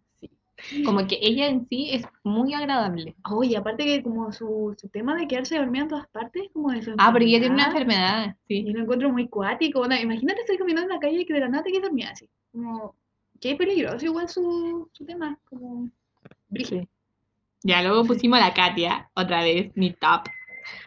Como 0.85 1.07
que 1.07 1.19
ella 1.21 1.47
en 1.49 1.67
sí 1.69 1.91
es 1.93 2.05
muy 2.23 2.55
agradable. 2.55 3.17
Oye, 3.31 3.57
aparte 3.57 3.85
que 3.85 4.03
como 4.03 4.33
su, 4.33 4.75
su 4.81 4.89
tema 4.89 5.17
de 5.17 5.27
quedarse 5.27 5.59
dormida 5.59 5.83
en 5.83 5.89
todas 5.89 6.09
partes, 6.09 6.45
como 6.53 6.71
de 6.71 6.83
su 6.83 6.95
Ah, 6.99 7.11
porque 7.11 7.27
ella 7.27 7.41
tiene 7.41 7.55
una 7.55 7.67
enfermedad, 7.67 8.37
sí. 8.47 8.65
Y 8.67 8.73
lo 8.73 8.83
encuentro 8.83 9.11
muy 9.11 9.29
cuático. 9.29 9.85
imagínate 9.85 10.41
estar 10.41 10.57
caminando 10.57 10.91
en 10.91 10.95
la 10.97 11.01
calle 11.01 11.21
y 11.21 11.27
que 11.27 11.35
de 11.35 11.41
la 11.41 11.49
nada 11.49 11.65
te 11.65 11.71
quedes 11.71 11.83
dormida 11.85 12.11
así. 12.11 12.29
Como, 12.53 12.95
qué 13.41 13.57
peligroso 13.57 14.05
igual 14.05 14.29
su, 14.29 14.89
su 14.93 15.05
tema. 15.05 15.39
Como, 15.49 15.91
brígido. 16.49 16.87
Ya, 17.65 17.83
luego 17.83 18.05
pusimos 18.05 18.39
a 18.41 18.49
la 18.49 18.55
Katia, 18.55 19.11
otra 19.15 19.43
vez, 19.43 19.73
mi 19.77 19.93
top. 19.93 20.29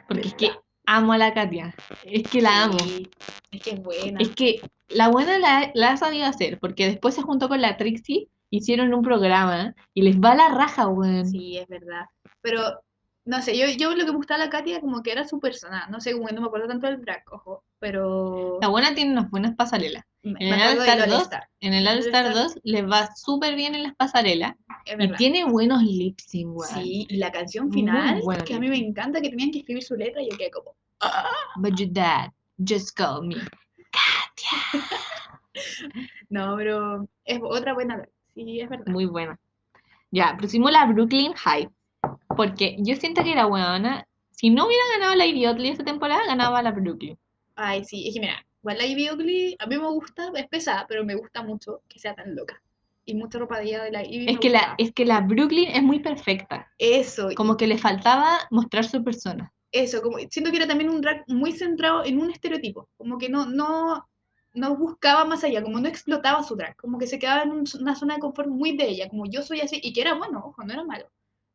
Porque 0.08 0.28
es 0.28 0.34
que 0.34 0.52
amo 0.86 1.14
a 1.14 1.18
la 1.18 1.34
Katia. 1.34 1.76
Es 2.04 2.24
que 2.24 2.42
la 2.42 2.64
amo. 2.64 2.80
Sí, 2.80 3.10
Es 3.52 3.62
que 3.62 3.70
es 3.72 3.82
buena. 3.82 4.20
Es 4.20 4.30
que 4.30 4.62
la 4.90 5.10
buena 5.10 5.38
la, 5.40 5.72
la 5.74 5.92
ha 5.92 5.98
sabido 5.98 6.26
hacer, 6.26 6.60
porque 6.60 6.88
después 6.88 7.16
se 7.16 7.22
juntó 7.22 7.48
con 7.50 7.62
la 7.62 7.78
Trixie, 7.78 8.30
hicieron 8.58 8.94
un 8.94 9.02
programa 9.02 9.76
y 9.94 10.02
les 10.02 10.20
va 10.20 10.36
la 10.36 10.50
raja, 10.50 10.88
weón. 10.88 11.26
Sí, 11.26 11.58
es 11.58 11.68
verdad. 11.68 12.06
Pero, 12.42 12.62
no 13.26 13.42
sé, 13.42 13.58
yo, 13.58 13.68
yo 13.68 13.96
lo 13.96 14.06
que 14.06 14.12
me 14.12 14.18
gustaba 14.18 14.40
de 14.40 14.46
la 14.46 14.52
Katia 14.52 14.82
como 14.82 15.02
que 15.02 15.12
era 15.12 15.28
su 15.28 15.40
persona. 15.40 15.88
No 15.90 16.00
sé, 16.00 16.14
como 16.14 16.28
no 16.30 16.42
me 16.42 16.48
acuerdo 16.48 16.68
tanto 16.68 16.88
del 16.88 17.02
drag, 17.02 17.24
ojo. 17.32 17.64
Pero. 17.80 18.60
La 18.62 18.68
buena 18.68 18.94
tiene 18.94 19.12
unas 19.12 19.30
buenas 19.30 19.56
pasarelas. 19.56 20.04
en 20.24 20.38
el 20.42 20.62
All 20.62 21.10
2, 21.10 21.22
Star, 21.24 21.50
En 21.60 21.74
el 21.74 21.88
All 21.88 22.00
Star. 22.00 22.34
2 22.34 22.60
les 22.64 22.86
va 22.90 23.10
súper 23.16 23.56
bien 23.56 23.76
en 23.76 23.84
las 23.84 23.96
pasarelas 23.96 24.56
y 24.86 25.12
tiene 25.14 25.46
buenos 25.46 25.84
lip 25.84 26.20
sync, 26.20 26.56
weón. 26.56 26.74
Sí, 26.74 27.08
y 27.10 27.18
la 27.18 27.32
canción 27.32 27.72
final, 27.72 28.22
que 28.46 28.56
a 28.56 28.60
mí 28.60 28.70
me 28.70 28.78
encanta 28.78 29.22
que 29.22 29.30
tenían 29.30 29.52
que 29.52 29.60
escribir 29.60 29.84
su 29.84 29.96
letra 29.96 30.22
y 30.22 30.30
yo 30.30 30.38
quedé 30.38 30.52
como. 30.52 30.76
But 31.58 31.78
your 31.78 31.92
dad 31.92 32.32
just 32.58 32.96
called 32.96 33.28
me. 33.28 33.36
No, 36.30 36.56
pero 36.58 37.08
es 37.24 37.40
otra 37.42 37.74
buena. 37.74 38.08
Sí, 38.36 38.60
es 38.62 38.70
verdad. 38.70 38.86
Muy 38.88 39.06
buena. 39.06 39.40
Ya, 40.12 40.38
pusimos 40.40 40.72
la 40.72 40.86
Brooklyn 40.86 41.34
Hype. 41.36 41.72
Porque 42.36 42.76
yo 42.80 42.96
siento 42.96 43.24
que 43.24 43.34
la 43.36 43.48
weona, 43.48 44.08
si 44.32 44.50
no 44.50 44.68
hubiera 44.68 44.84
ganado 44.94 45.16
la 45.16 45.26
Idiotly 45.26 45.70
esta 45.70 45.84
temporada, 45.84 46.22
ganaba 46.28 46.62
la 46.62 46.72
Brooklyn. 46.72 47.18
Ay, 47.56 47.84
sí, 47.86 48.08
es 48.08 48.14
que 48.14 48.20
mira, 48.20 48.46
igual 48.62 48.78
la 48.78 48.86
Ivy 48.86 49.10
Ugly 49.12 49.56
a 49.60 49.66
mí 49.66 49.78
me 49.78 49.88
gusta, 49.88 50.30
es 50.36 50.48
pesada, 50.48 50.86
pero 50.88 51.06
me 51.06 51.16
gusta 51.16 51.42
mucho 51.42 51.82
que 51.88 52.00
sea 52.00 52.14
tan 52.14 52.36
loca. 52.36 52.62
Y 53.06 53.16
mucha 53.16 53.40
ropa 53.40 53.60
de 53.60 53.92
la 53.92 54.04
Ivy. 54.04 54.30
Es 54.30 54.40
que, 54.40 54.50
la, 54.50 54.76
es 54.78 54.92
que 54.92 55.06
la 55.06 55.22
Brooklyn 55.22 55.70
es 55.70 55.82
muy 55.84 56.00
perfecta. 56.00 56.68
Eso, 56.78 57.32
y- 57.32 57.36
Como 57.36 57.56
que 57.56 57.68
le 57.68 57.78
faltaba 57.78 58.40
mostrar 58.52 58.84
su 58.86 59.04
persona. 59.04 59.52
eso, 59.72 60.02
como 60.02 60.18
siento 60.30 60.52
que 60.52 60.58
era 60.58 60.68
también 60.68 60.90
un 60.90 61.02
drag 61.02 61.24
muy 61.28 61.52
centrado 61.54 62.04
en 62.04 62.20
un 62.20 62.32
estereotipo, 62.32 62.90
como 62.98 63.18
que 63.18 63.30
no, 63.30 63.46
no, 63.46 64.08
no 64.56 64.76
buscaba 64.78 65.26
más 65.26 65.44
allá, 65.44 65.62
como 65.64 65.80
no 65.80 65.88
explotaba 65.88 66.44
su 66.44 66.56
drag, 66.56 66.76
como 66.78 66.98
que 67.00 67.08
se 67.08 67.20
quedaba 67.20 67.44
en 67.44 67.52
un- 67.52 67.66
una 67.82 67.96
zona 67.96 68.16
de 68.16 68.22
confort 68.22 68.50
muy 68.50 68.76
de 68.78 68.88
ella, 68.90 69.10
como 69.10 69.26
yo 69.26 69.42
soy 69.44 69.62
así, 69.62 69.80
y 69.84 69.94
que 69.94 70.02
era 70.02 70.16
bueno, 70.16 70.44
ojo, 70.46 70.64
no 70.64 70.74
era 70.74 70.84
malo, 70.84 71.08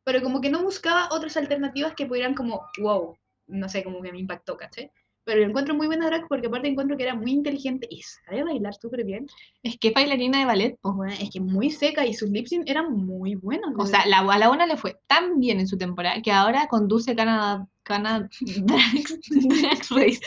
pero 0.03 0.21
como 0.23 0.41
que 0.41 0.49
no 0.49 0.63
buscaba 0.63 1.09
otras 1.11 1.37
alternativas 1.37 1.95
que 1.95 2.05
pudieran 2.05 2.33
como, 2.35 2.61
wow, 2.79 3.17
no 3.47 3.69
sé, 3.69 3.83
como 3.83 4.01
que 4.01 4.11
me 4.11 4.19
impactó, 4.19 4.57
¿caché? 4.57 4.91
Pero 5.23 5.41
yo 5.41 5.47
encuentro 5.47 5.75
muy 5.75 5.87
buena 5.87 6.07
drag 6.07 6.27
porque 6.27 6.47
aparte 6.47 6.67
encuentro 6.67 6.97
que 6.97 7.03
era 7.03 7.13
muy 7.13 7.31
inteligente 7.31 7.87
y 7.89 8.01
sabe 8.01 8.43
bailar 8.43 8.73
súper 8.73 9.03
bien. 9.03 9.27
Es 9.61 9.77
que 9.77 9.89
es 9.89 9.93
bailarina 9.93 10.39
de 10.39 10.45
ballet. 10.45 10.77
po. 10.81 10.93
Bueno, 10.93 11.13
es 11.13 11.29
que 11.29 11.39
muy 11.39 11.69
seca 11.69 12.05
y 12.05 12.13
sus 12.13 12.29
lip 12.29 12.47
sync 12.47 12.67
eran 12.67 12.91
muy 12.91 13.35
buenos. 13.35 13.73
O 13.77 13.85
sea, 13.85 14.05
la, 14.07 14.19
a 14.19 14.37
la 14.39 14.47
buena 14.47 14.65
le 14.65 14.77
fue 14.77 14.97
tan 15.07 15.39
bien 15.39 15.59
en 15.59 15.67
su 15.67 15.77
temporada 15.77 16.21
que 16.21 16.31
ahora 16.31 16.67
conduce 16.67 17.15
Canadá. 17.15 17.67
Canadá 17.83 18.29
Drag, 18.41 19.03
Drag 19.29 19.79
Race. 19.89 20.21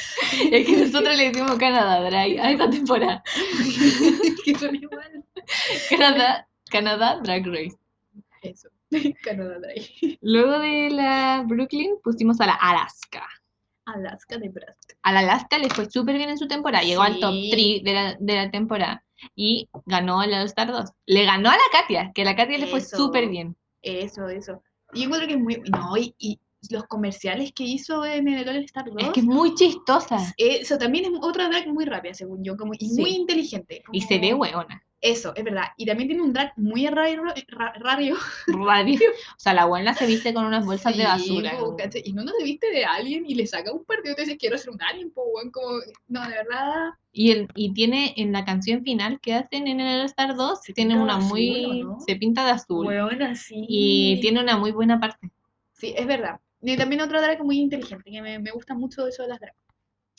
Es 0.51 0.67
que 0.67 0.77
nosotros 0.77 1.17
le 1.17 1.31
decimos 1.31 1.57
Canadá 1.57 2.01
Drag 2.01 2.39
a 2.39 2.51
esta 2.51 2.71
temporada. 2.71 3.23
que 4.45 4.59
son 4.59 4.75
igual. 4.75 5.25
Canadá, 5.91 6.49
Canadá 6.71 7.21
Drag 7.23 7.47
Race. 7.47 7.77
Eso. 8.43 8.69
Canadá 9.23 9.59
Drag. 9.59 10.19
Luego 10.21 10.59
de 10.59 10.91
la 10.91 11.45
Brooklyn 11.47 11.97
pusimos 12.03 12.41
a 12.41 12.47
la 12.47 12.55
Alaska. 12.55 13.27
Alaska 13.87 14.37
de 14.39 14.47
Nebraska. 14.49 14.95
A 15.03 15.13
la 15.13 15.21
Alaska 15.21 15.59
le 15.59 15.69
fue 15.71 15.91
súper 15.91 16.17
bien 16.17 16.31
en 16.31 16.39
su 16.39 16.47
temporada. 16.49 16.85
Llegó 16.85 17.03
al 17.03 17.19
top 17.21 17.33
Sí. 17.33 17.83
3 17.83 17.85
de 17.85 17.93
la, 17.93 18.17
de 18.19 18.35
la 18.37 18.51
temporada. 18.51 19.05
Y 19.35 19.69
ganó 19.87 20.23
el 20.23 20.35
All 20.35 20.47
Star 20.47 20.71
2. 20.71 20.91
Le 21.07 21.25
ganó 21.25 21.49
a 21.51 21.55
la 21.55 21.63
Katia, 21.73 22.13
que 22.15 22.23
a 22.23 22.25
la 22.25 22.37
Katia 22.37 22.59
le 22.59 22.67
fue 22.67 22.81
súper 22.81 23.29
bien. 23.29 23.57
Eso, 23.83 24.29
eso. 24.29 24.63
Y 24.93 25.01
yo 25.01 25.05
encuentro 25.07 25.29
que 25.29 25.35
es 25.35 25.41
muy. 25.41 25.63
No, 25.71 25.97
y, 25.97 26.15
y 26.19 26.39
los 26.71 26.85
comerciales 26.85 27.53
que 27.53 27.65
hizo 27.65 28.05
en 28.05 28.29
el 28.29 28.49
All 28.49 28.65
Star 28.65 28.87
2. 28.87 28.97
Es 29.03 29.11
que 29.11 29.21
es 29.21 29.27
muy 29.27 29.55
chistosa. 29.55 30.19
Eso 30.37 30.79
también 30.79 31.05
es 31.07 31.11
otra 31.23 31.49
drag 31.49 31.69
muy 31.69 31.85
rápida, 31.85 32.15
según 32.15 32.43
yo, 32.43 32.57
como, 32.57 32.73
y 32.79 32.89
Sí. 32.89 33.01
muy 33.01 33.11
inteligente. 33.11 33.83
Y 33.93 34.01
se 34.03 34.19
ve 34.19 34.33
hueona. 34.35 34.83
Eso, 35.07 35.35
es 35.37 35.45
verdad. 35.45 35.65
Y 35.77 35.85
también 35.85 36.09
tiene 36.09 36.23
un 36.23 36.33
drag 36.33 36.55
muy 36.57 36.87
raro, 36.87 37.25
ra- 37.49 37.75
raro. 37.79 38.17
Radio. 38.47 38.95
O 39.37 39.39
sea, 39.39 39.53
la 39.53 39.67
buena 39.67 39.93
se 39.93 40.07
viste 40.07 40.33
con 40.33 40.47
unas 40.47 40.65
bolsas 40.65 40.97
de 40.97 41.03
Sí, 41.03 41.07
basura. 41.07 41.59
po. 41.59 41.77
Y 42.03 42.13
no, 42.15 42.25
no 42.25 42.33
te 42.33 42.43
viste 42.43 42.71
de 42.71 42.87
alguien 42.87 43.25
y 43.27 43.35
le 43.35 43.47
saca 43.47 43.71
un 43.71 43.85
partido 43.85 44.13
y 44.13 44.17
te 44.17 44.23
dices, 44.23 44.39
quiero 44.41 44.57
ser 44.57 44.71
un 44.71 44.83
alien, 44.83 45.11
po, 45.11 45.23
como, 45.53 45.79
no, 46.09 46.23
de 46.23 46.35
verdad, 46.35 46.89
Y, 47.13 47.33
el, 47.33 47.49
y 47.55 47.75
tiene 47.75 48.15
en 48.17 48.33
la 48.33 48.47
canción 48.47 48.83
final 48.83 49.21
que 49.21 49.35
hacen 49.35 49.67
en 49.67 49.81
el 49.81 50.07
Star 50.07 50.35
2, 50.37 50.61
Se 50.63 50.73
tiene 50.73 50.95
pinta 50.95 50.99
de 50.99 51.05
una 51.05 51.17
azul, 51.19 51.29
muy. 51.29 51.85
Se 52.07 52.17
pinta 52.17 52.45
de 52.47 52.51
azul. 52.53 52.87
weón, 52.87 53.23
así. 53.23 53.67
Y 53.69 54.21
tiene 54.23 54.41
una 54.41 54.57
muy 54.57 54.73
buena 54.73 54.99
parte. 54.99 55.31
Sí, 55.73 55.93
es 55.95 56.07
verdad. 56.07 56.41
Y 56.63 56.79
también 56.79 57.03
otra 57.03 57.21
drag 57.21 57.45
muy 57.45 57.59
inteligente, 57.59 58.11
que 58.11 58.23
me, 58.23 58.39
me 58.39 58.51
gusta 58.53 58.73
mucho 58.75 59.07
eso 59.07 59.23
de 59.25 59.29
las 59.29 59.39
drag. 59.41 59.55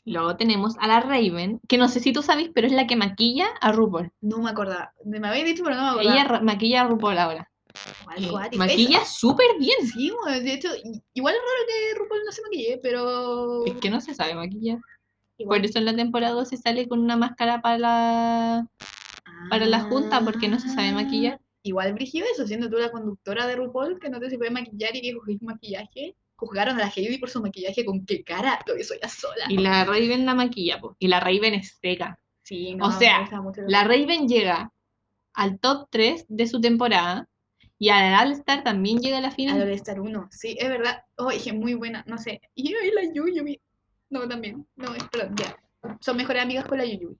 Luego 0.05 0.37
tenemos 0.37 0.75
a 0.79 0.87
la 0.87 0.99
Raven, 0.99 1.59
que 1.67 1.77
no 1.79 1.87
sé 1.87 1.99
si 1.99 2.13
tú 2.13 2.21
sabes, 2.21 2.49
pero 2.53 2.67
es 2.67 2.73
la 2.73 2.85
que 2.85 2.95
maquilla 2.95 3.47
a 3.59 3.71
RuPaul. 3.71 4.11
No 4.21 4.37
me 4.37 4.51
acordaba. 4.51 4.93
Me 5.03 5.17
había 5.27 5.43
dicho, 5.43 5.63
pero 5.63 5.75
no 5.75 5.81
me 5.81 5.89
acordaba. 5.89 6.13
Ella 6.15 6.39
maquilla 6.41 6.81
a 6.81 6.87
RuPaul 6.87 7.17
ahora. 7.17 7.51
Cuático. 8.31 8.57
maquilla 8.57 9.03
súper 9.03 9.47
bien. 9.59 9.75
Sí, 9.93 10.11
de 10.41 10.53
hecho, 10.53 10.69
igual 11.13 11.33
es 11.33 11.41
raro 11.41 11.63
que 11.67 11.99
RuPaul 11.99 12.21
no 12.25 12.31
se 12.31 12.41
maquille, 12.43 12.79
pero... 12.81 13.65
Es 13.65 13.73
que 13.81 13.89
no 13.89 13.99
se 13.99 14.13
sabe 14.13 14.35
maquillar. 14.35 14.77
igual- 15.37 15.59
Por 15.59 15.65
eso 15.69 15.79
en 15.79 15.85
la 15.85 15.95
temporada 15.95 16.33
2 16.33 16.49
se 16.49 16.57
sale 16.57 16.87
con 16.87 16.99
una 16.99 17.17
máscara 17.17 17.61
para 17.61 17.77
la, 17.79 18.67
para 19.49 19.65
la 19.65 19.81
junta, 19.81 20.21
porque 20.21 20.47
no 20.47 20.59
se 20.59 20.69
sabe 20.69 20.91
maquillar. 20.93 21.39
Igual 21.63 21.93
brígido 21.95 22.27
eso, 22.31 22.45
siendo 22.45 22.69
tú 22.69 22.77
la 22.77 22.91
conductora 22.91 23.47
de 23.47 23.55
RuPaul, 23.55 23.99
que 23.99 24.09
no 24.11 24.19
te 24.19 24.29
se 24.29 24.37
puede 24.37 24.51
maquillar 24.51 24.95
y 24.95 25.01
que 25.01 25.13
juzguéis 25.13 25.41
maquillaje. 25.41 26.15
Juzgaron 26.37 26.75
a 26.75 26.79
la 26.85 26.91
Heidi 26.93 27.17
por 27.17 27.29
su 27.29 27.41
maquillaje, 27.41 27.85
¿con 27.85 28.05
qué 28.05 28.23
cara? 28.23 28.59
Lo 28.67 28.77
hizo 28.77 28.93
ella 28.93 29.07
sola. 29.09 29.45
Y 29.47 29.57
la 29.57 29.85
Raven 29.85 30.25
la 30.25 30.35
maquilla, 30.35 30.79
po. 30.79 30.95
y 30.99 31.07
la 31.07 31.19
Raven 31.19 31.53
es 31.53 31.77
seca. 31.81 32.19
Sí, 32.43 32.77
O 32.79 32.87
me 32.89 32.93
sea, 32.93 33.27
La 33.67 33.83
Raven 33.85 34.27
llega 34.27 34.71
al 35.33 35.59
top 35.59 35.87
3 35.89 36.25
de 36.27 36.47
su 36.47 36.61
temporada 36.61 37.27
y 37.79 37.89
al 37.89 38.13
All 38.27 38.33
Star 38.33 38.63
también 38.63 38.99
llega 38.99 39.17
a 39.17 39.21
la 39.21 39.31
final. 39.31 39.59
lo 39.59 39.65
de 39.65 39.73
Star 39.73 39.99
1, 39.99 40.27
sí, 40.31 40.55
es 40.59 40.69
verdad. 40.69 41.03
Oh, 41.17 41.31
muy 41.53 41.73
buena, 41.73 42.03
no 42.07 42.17
sé. 42.17 42.41
Y 42.53 42.73
ahí 42.75 42.91
la 42.91 43.11
Yuyubi. 43.13 43.59
No, 44.09 44.27
también. 44.27 44.67
No, 44.75 44.93
es- 44.93 45.03
perdón, 45.11 45.35
ya. 45.37 45.57
Son 46.01 46.15
mejores 46.17 46.43
amigas 46.43 46.65
con 46.65 46.77
la 46.77 46.85
Yuyubi. 46.85 47.17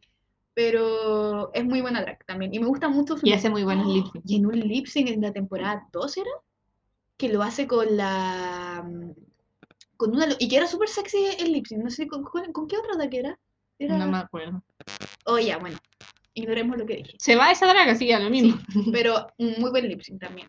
Pero 0.53 1.53
es 1.53 1.65
muy 1.65 1.81
buena 1.81 2.01
drag 2.01 2.25
también. 2.25 2.53
Y 2.53 2.59
me 2.59 2.67
gusta 2.67 2.87
mucho 2.87 3.17
su 3.17 3.27
Y 3.27 3.33
hace 3.33 3.49
muy 3.49 3.63
buenos 3.63 3.87
lip 3.87 4.05
sync. 4.11 4.23
Y 4.25 4.35
en 4.37 4.45
un 4.45 4.59
lip 4.59 4.87
sync 4.87 5.09
en 5.09 5.21
la 5.21 5.33
temporada 5.33 5.87
2 5.91 6.17
era. 6.17 6.29
Que 7.17 7.29
lo 7.29 7.41
hace 7.43 7.67
con 7.67 7.95
la. 7.95 8.87
Con 9.97 10.15
una. 10.15 10.27
Y 10.39 10.47
que 10.47 10.57
era 10.57 10.67
súper 10.67 10.89
sexy 10.89 11.17
el 11.39 11.53
lip 11.53 11.65
sync. 11.65 11.83
No 11.83 11.89
sé 11.89 12.07
con, 12.07 12.23
con, 12.23 12.51
con 12.51 12.67
qué 12.67 12.77
otra 12.77 12.95
drag 12.95 13.13
era. 13.13 13.39
Era... 13.79 13.97
No 13.97 14.07
me 14.07 14.17
acuerdo. 14.17 14.63
Oh, 15.25 15.39
ya, 15.39 15.57
bueno. 15.57 15.77
ignoremos 16.33 16.77
lo 16.77 16.85
que 16.85 16.97
dije. 16.97 17.15
Se 17.17 17.35
va 17.35 17.51
esa 17.51 17.67
draga, 17.67 17.95
sí, 17.95 18.11
a 18.11 18.19
lo 18.19 18.29
mismo. 18.29 18.57
Pero 18.91 19.27
muy 19.37 19.71
buen 19.71 19.87
lip 19.87 20.01
sync 20.01 20.19
también. 20.21 20.47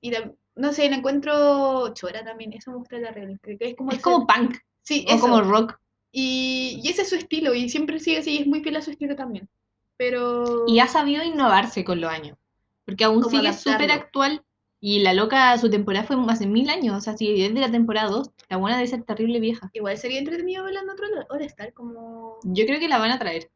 Y 0.00 0.10
tam- 0.10 0.34
no 0.56 0.72
sé, 0.72 0.88
la 0.90 0.96
encuentro 0.96 1.92
chora 1.94 2.24
también. 2.24 2.52
Eso 2.52 2.72
me 2.72 2.78
gusta 2.78 2.96
de 2.96 3.02
la 3.02 3.14
que 3.14 3.56
Es 3.60 3.76
como, 3.76 3.92
Es 3.92 4.00
como 4.00 4.26
punk, 4.26 4.56
Sí, 4.82 5.06
o 5.08 5.12
eso. 5.12 5.20
como 5.20 5.40
rock. 5.42 5.78
Y, 6.10 6.80
y 6.82 6.88
ese 6.88 7.02
es 7.02 7.08
su 7.10 7.14
estilo. 7.16 7.54
Y 7.54 7.68
siempre 7.68 8.00
sigue 8.00 8.18
así. 8.18 8.38
Es 8.38 8.46
muy 8.46 8.60
fiel 8.62 8.76
a 8.76 8.82
su 8.82 8.90
estilo 8.90 9.14
también. 9.14 9.48
Pero. 9.96 10.64
Y 10.66 10.80
ha 10.80 10.88
sabido 10.88 11.22
innovarse 11.22 11.84
con 11.84 12.00
los 12.00 12.10
años. 12.10 12.36
Porque 12.84 13.04
aún 13.04 13.22
sigue 13.28 13.52
súper 13.52 13.92
actual. 13.92 14.42
Y 14.80 15.00
la 15.00 15.12
loca, 15.12 15.56
su 15.58 15.68
temporada 15.70 16.06
fue 16.06 16.16
hace 16.28 16.46
mil 16.46 16.68
años. 16.70 16.96
O 16.96 17.00
sea, 17.00 17.16
si 17.16 17.42
es 17.42 17.52
de 17.52 17.60
la 17.60 17.70
temporada 17.70 18.08
2, 18.10 18.30
la 18.48 18.56
buena 18.58 18.76
debe 18.76 18.88
ser 18.88 19.02
terrible 19.02 19.40
vieja. 19.40 19.70
Igual 19.72 19.98
sería 19.98 20.18
entretenido 20.20 20.62
verla 20.64 20.80
en 20.82 20.90
otro 20.90 21.06
All 21.30 21.42
Star. 21.42 21.72
Como. 21.72 22.38
Yo 22.44 22.64
creo 22.66 22.78
que 22.78 22.88
la 22.88 22.98
van 22.98 23.10
a 23.10 23.18
traer. 23.18 23.50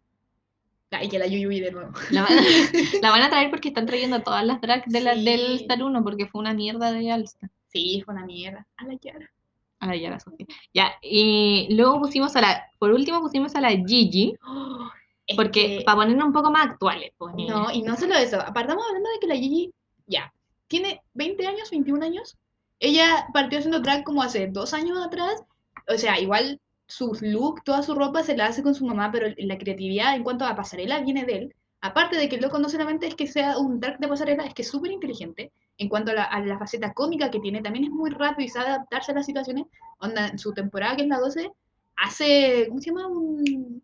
Ay, 0.91 1.09
que 1.09 1.19
la 1.19 1.27
Yuyuy 1.27 1.61
de 1.61 1.71
nuevo. 1.73 1.93
La 2.11 2.23
van, 2.23 2.33
la 3.03 3.11
van 3.11 3.23
a 3.23 3.31
traer 3.31 3.51
porque 3.51 3.69
están 3.69 3.87
trayendo 3.87 4.17
a 4.17 4.23
todas 4.25 4.45
las 4.45 4.61
drags 4.61 4.85
de 4.93 5.01
la, 5.01 5.15
Sí. 5.15 5.25
del 5.25 5.53
Star 5.61 5.83
1 5.83 6.03
porque 6.03 6.27
fue 6.27 6.41
una 6.41 6.55
mierda 6.55 6.93
de 6.93 7.11
Alsta. 7.11 7.49
Sí, 7.69 8.03
fue 8.05 8.15
una 8.15 8.27
mierda. 8.27 8.67
A 8.77 8.85
la 8.85 8.97
Kiara. 8.99 9.31
A 9.79 9.87
la 9.87 9.97
Yara 9.97 10.21
Sofía. 10.21 10.47
Ya, 10.75 10.93
y 11.03 11.67
luego 11.75 11.99
pusimos 12.01 12.37
a 12.37 12.41
la, 12.41 12.65
por 12.79 12.93
último 12.93 13.21
pusimos 13.21 13.55
a 13.57 13.61
la 13.61 13.71
Gigi, 13.71 14.35
Oh, 14.47 14.91
porque 15.37 15.79
que- 15.79 15.83
para 15.85 15.97
ponernos 15.97 16.27
un 16.27 16.33
poco 16.33 16.51
más 16.51 16.67
actuales, 16.67 17.13
pues. 17.17 17.35
No, 17.37 17.71
y 17.73 17.83
no 17.83 17.97
solo 17.97 18.15
eso. 18.17 18.41
Apartamos 18.41 18.85
hablando 18.87 19.09
de 19.11 19.19
que 19.21 19.27
la 19.29 19.37
Gigi, 19.37 19.73
ya, 20.07 20.33
tiene 20.73 21.03
20 21.13 21.47
años, 21.47 21.71
21 21.71 22.03
años. 22.03 22.39
Ella 22.81 23.27
partió 23.35 23.59
haciendo 23.59 23.81
drag 23.81 24.05
como 24.05 24.23
hace 24.23 24.49
dos 24.49 24.73
años 24.73 24.99
atrás. 25.05 25.43
O 25.87 25.99
sea, 25.99 26.19
igual 26.19 26.61
su 26.87 27.15
look, 27.21 27.63
toda 27.63 27.83
su 27.83 27.95
ropa 27.95 28.23
se 28.23 28.35
la 28.35 28.47
hace 28.47 28.63
con 28.63 28.75
su 28.75 28.87
mamá, 28.87 29.13
pero 29.13 29.27
la 29.37 29.59
creatividad 29.59 30.17
en 30.17 30.25
cuanto 30.25 30.47
a 30.47 30.57
pasarela 30.57 31.01
viene 31.01 31.27
de 31.27 31.37
él. 31.37 31.55
Aparte 31.83 32.17
de 32.17 32.27
que 32.29 32.37
el 32.37 32.43
loco 32.43 32.59
no 32.59 32.71
solamente 32.71 33.07
es 33.07 33.15
que 33.15 33.27
sea 33.27 33.59
un 33.59 33.81
drag 33.81 33.99
de 33.99 34.09
pasarela, 34.09 34.45
es 34.45 34.55
que 34.55 34.63
es 34.63 34.69
súper 34.69 34.93
inteligente. 34.93 35.53
En 35.77 35.91
cuanto 35.91 36.13
a 36.13 36.15
la, 36.15 36.25
a 36.25 36.41
la 36.41 36.59
faceta 36.59 36.95
cómica 36.95 37.31
que 37.31 37.41
tiene, 37.41 37.61
también 37.61 37.85
es 37.85 37.91
muy 37.91 38.11
rápido 38.11 38.47
y 38.47 38.49
sabe 38.49 38.69
adaptarse 38.69 39.13
a 39.13 39.17
las 39.17 39.27
situaciones. 39.27 39.67
Onda, 39.99 40.29
en 40.29 40.39
su 40.39 40.55
temporada, 40.55 40.97
que 40.97 41.03
es 41.03 41.09
la 41.09 41.19
12, 41.19 41.51
hace, 41.97 42.67
¿cómo 42.69 42.81
se 42.81 42.91
llama? 42.91 43.09
Un, 43.09 43.83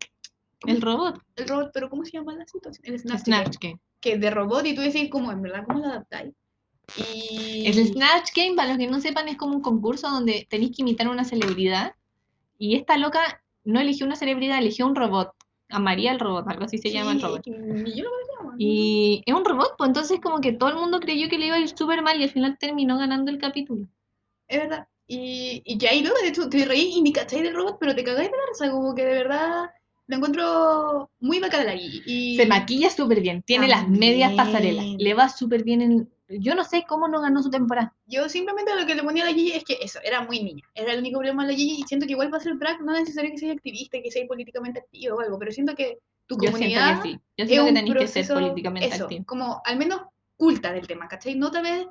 El 0.65 0.81
robot, 0.81 1.21
el 1.35 1.47
robot, 1.47 1.69
pero 1.71 1.87
¿cómo 1.87 2.03
se 2.03 2.13
llama 2.13 2.33
la 2.33 2.47
situación? 2.47 2.83
El 2.83 2.99
Snatch, 2.99 3.25
Snatch 3.25 3.57
Game. 3.61 3.79
que 4.01 4.17
de 4.17 4.31
robot 4.31 4.65
y 4.65 4.73
tú 4.73 4.81
decís 4.81 5.09
como 5.11 5.31
en 5.31 5.43
verdad 5.43 5.65
cómo 5.67 5.79
lo 5.79 5.85
adaptáis. 5.85 6.33
Y 6.97 7.67
El 7.67 7.85
Snatch 7.85 8.31
Game, 8.35 8.55
para 8.55 8.69
los 8.69 8.77
que 8.77 8.87
no 8.87 8.99
sepan, 8.99 9.27
es 9.27 9.37
como 9.37 9.55
un 9.55 9.61
concurso 9.61 10.09
donde 10.09 10.47
tenéis 10.49 10.75
que 10.75 10.81
imitar 10.81 11.07
a 11.07 11.11
una 11.11 11.23
celebridad. 11.23 11.95
Y 12.57 12.75
esta 12.75 12.97
loca 12.97 13.43
no 13.63 13.79
eligió 13.79 14.05
una 14.05 14.15
celebridad, 14.15 14.59
eligió 14.59 14.85
un 14.85 14.95
robot. 14.95 15.31
A 15.69 15.79
María 15.79 16.11
el 16.11 16.19
robot, 16.19 16.47
algo 16.47 16.65
así 16.65 16.79
se 16.79 16.91
llama 16.91 17.11
el 17.11 17.21
robot. 17.21 17.45
ni 17.45 17.95
yo 17.95 18.05
lo 18.05 18.55
Y 18.57 19.21
es 19.25 19.33
un 19.33 19.45
robot, 19.45 19.75
pues 19.77 19.87
entonces 19.87 20.19
como 20.19 20.41
que 20.41 20.53
todo 20.53 20.69
el 20.69 20.75
mundo 20.75 20.99
creyó 20.99 21.29
que 21.29 21.37
le 21.37 21.47
iba 21.47 21.57
a 21.57 21.59
ir 21.59 21.69
súper 21.69 22.01
mal 22.01 22.19
y 22.19 22.23
al 22.23 22.31
final 22.31 22.57
terminó 22.59 22.97
ganando 22.97 23.29
el 23.29 23.37
capítulo. 23.37 23.87
Es 24.47 24.59
verdad. 24.59 24.87
Y, 25.07 25.61
y 25.65 25.77
ya 25.77 25.91
ahí 25.91 26.01
luego, 26.01 26.17
de 26.21 26.29
hecho, 26.29 26.49
te 26.49 26.65
reí 26.65 26.93
y 26.95 27.01
ni 27.01 27.13
cacháis 27.13 27.43
del 27.43 27.55
robot, 27.55 27.77
pero 27.79 27.95
te 27.95 28.03
cagáis 28.03 28.31
de 28.31 28.37
la 28.37 28.43
risa, 28.51 28.71
como 28.71 28.95
que 28.95 29.05
de 29.05 29.13
verdad 29.13 29.69
lo 30.09 30.15
encuentro 30.15 31.11
muy 31.19 31.39
bacana 31.39 31.65
la 31.65 31.77
Gigi. 31.77 32.01
Y 32.07 32.35
Se 32.35 32.47
maquilla 32.47 32.89
súper 32.89 33.21
bien, 33.21 33.43
tiene 33.43 33.67
las 33.67 33.87
medias 33.87 34.33
pasarelas, 34.33 34.85
le 34.97 35.13
va 35.13 35.29
súper 35.29 35.63
bien 35.63 35.81
en... 35.81 36.09
Yo 36.29 36.53
no 36.53 36.63
sé 36.63 36.85
cómo 36.87 37.07
no 37.07 37.21
ganó 37.21 37.41
su 37.41 37.49
temporada. 37.49 37.95
yo 38.05 38.29
simplemente 38.29 38.75
lo 38.75 38.85
que 38.85 38.93
le 38.93 39.03
ponía 39.03 39.23
a 39.23 39.27
la 39.27 39.33
Gigi 39.33 39.53
es 39.53 39.63
que 39.63 39.79
eso, 39.81 39.99
era 40.03 40.21
muy 40.21 40.43
niña. 40.43 40.63
Era 40.75 40.93
el 40.93 40.99
único 40.99 41.17
problema 41.17 41.43
de 41.45 41.53
la 41.53 41.57
Gigi 41.57 41.81
y 41.81 41.87
siento 41.87 42.05
que 42.05 42.13
igual 42.13 42.29
para 42.29 42.43
ser 42.43 42.57
drag 42.57 42.81
no 42.81 42.93
es 42.93 43.01
necesario 43.01 43.31
que 43.31 43.39
seas 43.39 43.55
activista, 43.55 43.97
que 44.01 44.11
seas 44.11 44.27
políticamente 44.27 44.79
activo 44.79 45.17
o 45.17 45.21
algo, 45.21 45.39
pero 45.39 45.51
siento 45.51 45.75
que 45.75 45.97
tu 46.27 46.35
Yo 46.35 46.51
comunidad 46.51 47.01
siento 47.01 47.03
que 47.03 47.09
sí. 47.09 47.19
Yo 47.37 47.43
es 47.43 47.49
siento 47.49 47.65
que 47.65 47.69
un 47.69 47.75
tenéis 47.75 47.93
que 47.93 48.07
ser 48.07 48.25
proceso, 48.25 48.33
políticamente 48.35 48.87
eso, 48.87 49.03
activo. 49.05 49.25
como 49.25 49.61
al 49.65 49.77
menos 49.77 50.01
culta 50.37 50.71
del 50.71 50.87
tema, 50.87 51.07
¿cachai? 51.07 51.35
No 51.35 51.51
te 51.51 51.61
ves... 51.61 51.87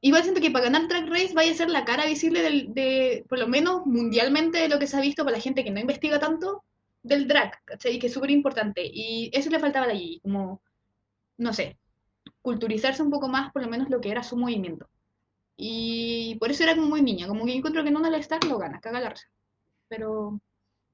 Igual 0.00 0.22
siento 0.22 0.40
que 0.40 0.52
para 0.52 0.66
ganar 0.66 0.86
Drag 0.86 1.08
Race 1.08 1.34
vaya 1.34 1.50
a 1.50 1.56
ser 1.56 1.70
la 1.70 1.84
cara 1.84 2.06
visible 2.06 2.40
del, 2.40 2.72
de, 2.72 3.24
por 3.28 3.40
lo 3.40 3.48
menos 3.48 3.84
mundialmente, 3.84 4.58
de 4.58 4.68
lo 4.68 4.78
que 4.78 4.86
se 4.86 4.96
ha 4.96 5.00
visto 5.00 5.24
para 5.24 5.36
la 5.36 5.42
gente 5.42 5.64
que 5.64 5.72
no 5.72 5.80
investiga 5.80 6.20
tanto 6.20 6.62
del 7.02 7.26
drag, 7.26 7.64
¿cachai? 7.64 7.98
Que 7.98 8.06
es 8.06 8.12
súper 8.12 8.30
importante. 8.30 8.82
Y 8.84 9.28
eso 9.32 9.50
le 9.50 9.58
faltaba 9.58 9.86
a 9.86 9.88
la 9.88 9.96
Gigi, 9.96 10.20
como, 10.20 10.62
no 11.38 11.52
sé, 11.52 11.76
culturizarse 12.48 13.02
un 13.02 13.10
poco 13.10 13.28
más, 13.28 13.52
por 13.52 13.60
lo 13.62 13.68
menos 13.68 13.90
lo 13.90 14.00
que 14.00 14.10
era 14.10 14.22
su 14.22 14.34
movimiento. 14.34 14.88
Y 15.54 16.36
por 16.40 16.50
eso 16.50 16.62
era 16.62 16.74
como 16.74 16.88
muy 16.88 17.02
niña, 17.02 17.28
como 17.28 17.44
que 17.44 17.52
yo 17.52 17.58
encuentro 17.58 17.84
que 17.84 17.90
no 17.90 17.98
al 17.98 18.14
Star 18.14 18.42
lo 18.44 18.56
gana, 18.58 18.80
caga 18.80 19.00
la 19.00 19.10
risa. 19.10 19.28
Pero 19.88 20.40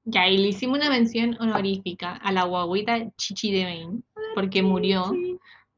Ya, 0.03 0.27
y 0.27 0.37
le 0.37 0.49
hicimos 0.49 0.77
una 0.79 0.89
mención 0.89 1.37
honorífica 1.39 2.13
a 2.17 2.31
la 2.33 2.43
guaguita 2.43 3.09
Chichi 3.15 3.53
de 3.53 3.63
Main, 3.63 4.03
porque 4.33 4.61
murió. 4.61 5.13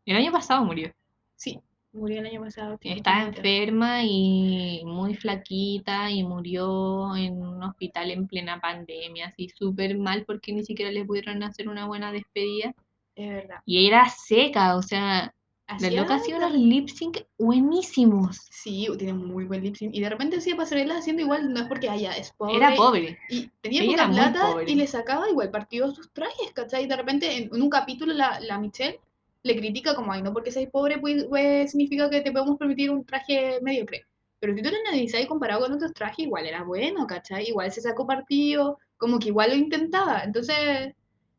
El 0.05 0.15
año 0.15 0.31
pasado 0.31 0.65
murió. 0.65 0.91
sí, 1.35 1.59
murió 1.91 2.21
el 2.21 2.27
año 2.27 2.41
pasado. 2.41 2.77
Estaba 2.81 3.31
30. 3.31 3.37
enferma 3.37 4.03
y 4.03 4.81
muy 4.85 5.13
flaquita 5.15 6.09
y 6.09 6.23
murió 6.23 7.15
en 7.15 7.33
un 7.33 7.61
hospital 7.61 8.09
en 8.09 8.25
plena 8.27 8.59
pandemia, 8.59 9.27
así 9.27 9.49
súper 9.49 9.97
mal 9.97 10.25
porque 10.25 10.53
ni 10.53 10.63
siquiera 10.65 10.91
le 10.91 11.05
pudieron 11.05 11.43
hacer 11.43 11.69
una 11.69 11.85
buena 11.85 12.11
despedida. 12.11 12.73
Es 13.15 13.29
verdad. 13.29 13.61
Y 13.65 13.85
era 13.87 14.09
seca, 14.09 14.75
o 14.77 14.81
sea, 14.81 15.33
la 15.79 15.89
loca 15.91 16.15
hacía 16.15 16.37
unos 16.37 16.53
lip 16.53 16.89
sync 16.89 17.19
buenísimos. 17.37 18.47
Sí, 18.49 18.87
tiene 18.97 19.13
muy 19.13 19.45
buen 19.45 19.63
lip 19.63 19.75
sync. 19.75 19.93
Y 19.93 19.99
de 19.99 20.09
repente 20.09 20.37
hacía 20.37 20.55
pasarela 20.55 20.97
haciendo 20.97 21.21
igual, 21.21 21.53
no 21.53 21.59
es 21.59 21.67
porque 21.67 21.89
haya, 21.89 22.13
es 22.13 22.31
pobre. 22.31 22.55
Era 22.55 22.75
pobre. 22.75 23.19
Y 23.29 23.49
tenía 23.61 23.83
Ella 23.83 23.91
poca 23.91 24.09
plata 24.11 24.55
y 24.65 24.75
le 24.75 24.87
sacaba 24.87 25.29
igual 25.29 25.51
partido 25.51 25.93
sus 25.93 26.11
trajes, 26.11 26.51
¿cachai? 26.53 26.87
De 26.87 26.95
repente 26.95 27.35
en, 27.35 27.49
en 27.53 27.61
un 27.61 27.69
capítulo 27.69 28.13
la, 28.13 28.39
la 28.39 28.59
Michelle 28.59 28.99
le 29.43 29.55
critica 29.55 29.95
como, 29.95 30.11
ay, 30.11 30.21
no 30.21 30.33
porque 30.33 30.51
seas 30.51 30.69
pobre 30.69 30.99
pues, 30.99 31.25
pues, 31.25 31.71
significa 31.71 32.09
que 32.09 32.21
te 32.21 32.31
podemos 32.31 32.57
permitir 32.57 32.91
un 32.91 33.05
traje 33.05 33.59
mediocre. 33.61 34.05
Pero 34.39 34.53
si 34.55 34.61
tú 34.61 34.69
lo 34.69 34.77
analizas 34.77 35.21
y 35.21 35.27
comparado 35.27 35.61
con 35.61 35.73
otros 35.73 35.93
trajes, 35.93 36.19
igual 36.19 36.45
era 36.45 36.63
bueno, 36.63 37.07
¿cachai? 37.07 37.47
Igual 37.47 37.71
se 37.71 37.81
sacó 37.81 38.05
partido, 38.05 38.77
como 38.97 39.19
que 39.19 39.29
igual 39.29 39.49
lo 39.49 39.55
intentaba. 39.55 40.21
Entonces, 40.23 40.93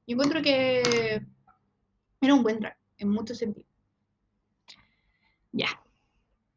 yo 0.07 0.15
encuentro 0.15 0.43
que 0.43 1.23
era 2.21 2.35
un 2.35 2.43
buen 2.43 2.59
drag, 2.59 2.77
en 2.99 3.09
muchos 3.11 3.39
sentidos. 3.39 3.68
Ya. 5.53 5.69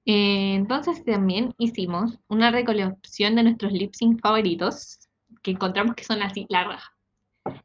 Eh, 0.05 0.55
entonces 0.55 1.03
también 1.05 1.53
hicimos 1.57 2.19
una 2.27 2.51
recolección 2.51 3.35
de 3.35 3.43
nuestros 3.43 3.71
lip 3.71 3.93
sync 3.93 4.19
favoritos 4.19 4.99
que 5.43 5.51
encontramos 5.51 5.95
que 5.95 6.03
son 6.03 6.21
así, 6.21 6.45
la 6.49 6.63
raja. 6.63 6.93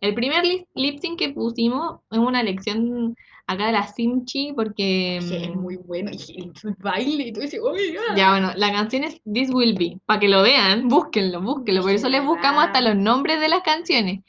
El 0.01 0.15
primer 0.15 0.45
lip, 0.45 0.67
lip 0.75 0.99
sync 1.01 1.19
que 1.19 1.31
pusimos 1.31 2.01
es 2.11 2.19
una 2.19 2.43
lección 2.43 3.15
acá 3.47 3.67
de 3.67 3.73
la 3.73 3.87
Simchi 3.87 4.53
porque... 4.55 5.19
Que 5.29 5.45
es 5.45 5.51
mm, 5.51 5.59
muy 5.59 5.77
bueno, 5.77 6.11
y 6.12 6.43
el 6.43 6.53
baile, 6.79 7.29
y 7.29 7.33
tú 7.33 7.41
dices, 7.41 7.61
oh 7.62 7.73
my 7.73 7.95
God. 7.95 8.17
Ya, 8.17 8.31
bueno, 8.31 8.53
la 8.57 8.73
canción 8.73 9.05
es 9.05 9.21
This 9.31 9.51
Will 9.53 9.75
Be. 9.75 9.99
Para 10.07 10.21
que 10.21 10.29
lo 10.29 10.43
vean, 10.43 10.89
búsquenlo, 10.89 11.41
búsquenlo. 11.41 11.83
Por 11.83 11.91
Es 11.91 12.01
eso 12.01 12.09
les 12.09 12.25
buscamos 12.25 12.65
hasta 12.65 12.81
los 12.81 12.97
nombres 12.97 13.41
de 13.41 13.49
las 13.49 13.62
canciones. 13.62 14.21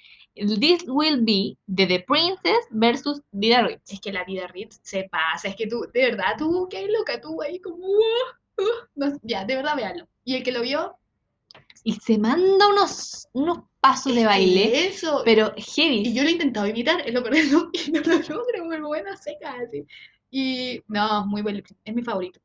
This 0.59 0.83
Will 0.87 1.23
Be 1.23 1.57
de 1.65 1.87
The 1.87 2.05
Princess 2.07 2.67
versus 2.71 3.21
Dida 3.31 3.63
Ritz. 3.63 3.91
Es 3.91 3.99
que 3.99 4.11
la 4.11 4.23
vida 4.23 4.47
Ritz 4.47 4.79
se 4.83 5.07
pasa, 5.09 5.47
es 5.47 5.55
que 5.55 5.67
tú, 5.67 5.85
de 5.93 6.01
verdad, 6.01 6.35
tú, 6.37 6.67
qué 6.69 6.87
loca, 6.87 7.19
tú 7.19 7.41
ahí 7.41 7.59
como, 7.59 7.77
uh, 7.77 8.61
uh, 8.61 8.87
no, 8.95 9.17
ya, 9.23 9.45
de 9.45 9.55
verdad, 9.55 9.75
véanlo. 9.75 10.07
Y 10.23 10.35
el 10.35 10.43
que 10.43 10.51
lo 10.51 10.61
vio, 10.61 10.97
Y 11.83 11.93
se 11.93 12.17
manda 12.17 12.67
unos, 12.67 13.27
unos 13.33 13.59
pasos 13.79 14.13
de 14.13 14.25
baile, 14.25 14.87
eso, 14.87 15.21
pero 15.23 15.53
y 15.55 15.61
heavy. 15.61 16.13
yo 16.13 16.23
lo 16.23 16.29
he 16.29 16.33
intentado 16.33 16.67
imitar, 16.67 17.01
es 17.01 17.13
lo 17.13 17.23
todo, 17.23 17.31
y 17.73 17.91
no 17.91 18.01
lo 18.01 18.19
logro, 18.19 18.65
muy 18.65 18.79
buena 18.79 19.15
seca, 19.15 19.55
así. 19.61 19.85
Y, 20.29 20.81
no, 20.87 21.25
muy 21.25 21.41
buen 21.41 21.55
lip 21.55 21.67
es 21.83 21.95
mi 21.95 22.03
favorito. 22.03 22.39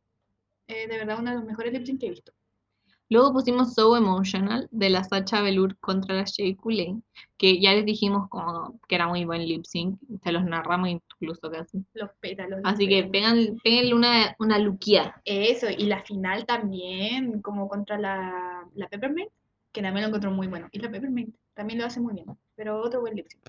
Eh, 0.68 0.87
de 0.87 0.98
verdad, 0.98 1.18
uno 1.18 1.31
de 1.31 1.37
los 1.37 1.44
mejores 1.44 1.72
lip 1.72 1.98
que 1.98 2.07
he 2.07 2.11
visto. 2.11 2.33
Luego 3.12 3.35
pusimos 3.35 3.75
So 3.75 3.94
Emotional 3.94 4.68
de 4.70 4.88
la 4.88 5.05
Sacha 5.05 5.42
Velour 5.42 5.77
contra 5.81 6.14
la 6.14 6.25
Shea 6.25 6.57
Coulee, 6.57 7.03
que 7.37 7.61
ya 7.61 7.75
les 7.75 7.85
dijimos 7.85 8.27
como 8.31 8.81
que 8.88 8.94
era 8.94 9.07
muy 9.07 9.27
buen 9.27 9.46
lip 9.46 9.66
sync, 9.66 10.01
se 10.25 10.33
los 10.33 10.42
narramos 10.44 10.88
incluso 10.88 11.51
casi. 11.51 11.85
Los 11.92 12.09
pétalos. 12.20 12.62
los 12.62 12.72
Así 12.72 12.88
que 12.88 13.05
pegan, 13.05 13.59
una, 13.92 14.35
una 14.38 14.59
luquía. 14.59 15.20
Eso, 15.27 15.66
y 15.68 15.85
la 15.85 16.03
final 16.03 16.46
también, 16.46 17.42
como 17.42 17.68
contra 17.68 17.98
la, 17.98 18.66
la 18.75 18.88
Peppermint, 18.88 19.29
que 19.72 19.83
también 19.83 20.05
lo 20.05 20.09
encontró 20.09 20.31
muy 20.31 20.46
bueno. 20.46 20.68
Y 20.72 20.79
la 20.79 20.90
Peppermint 20.90 21.35
también 21.53 21.81
lo 21.81 21.85
hace 21.85 22.01
muy 22.01 22.14
bien, 22.14 22.27
pero 22.55 22.81
otro 22.81 23.03
buen 23.03 23.14
lip 23.14 23.27
sync. 23.29 23.42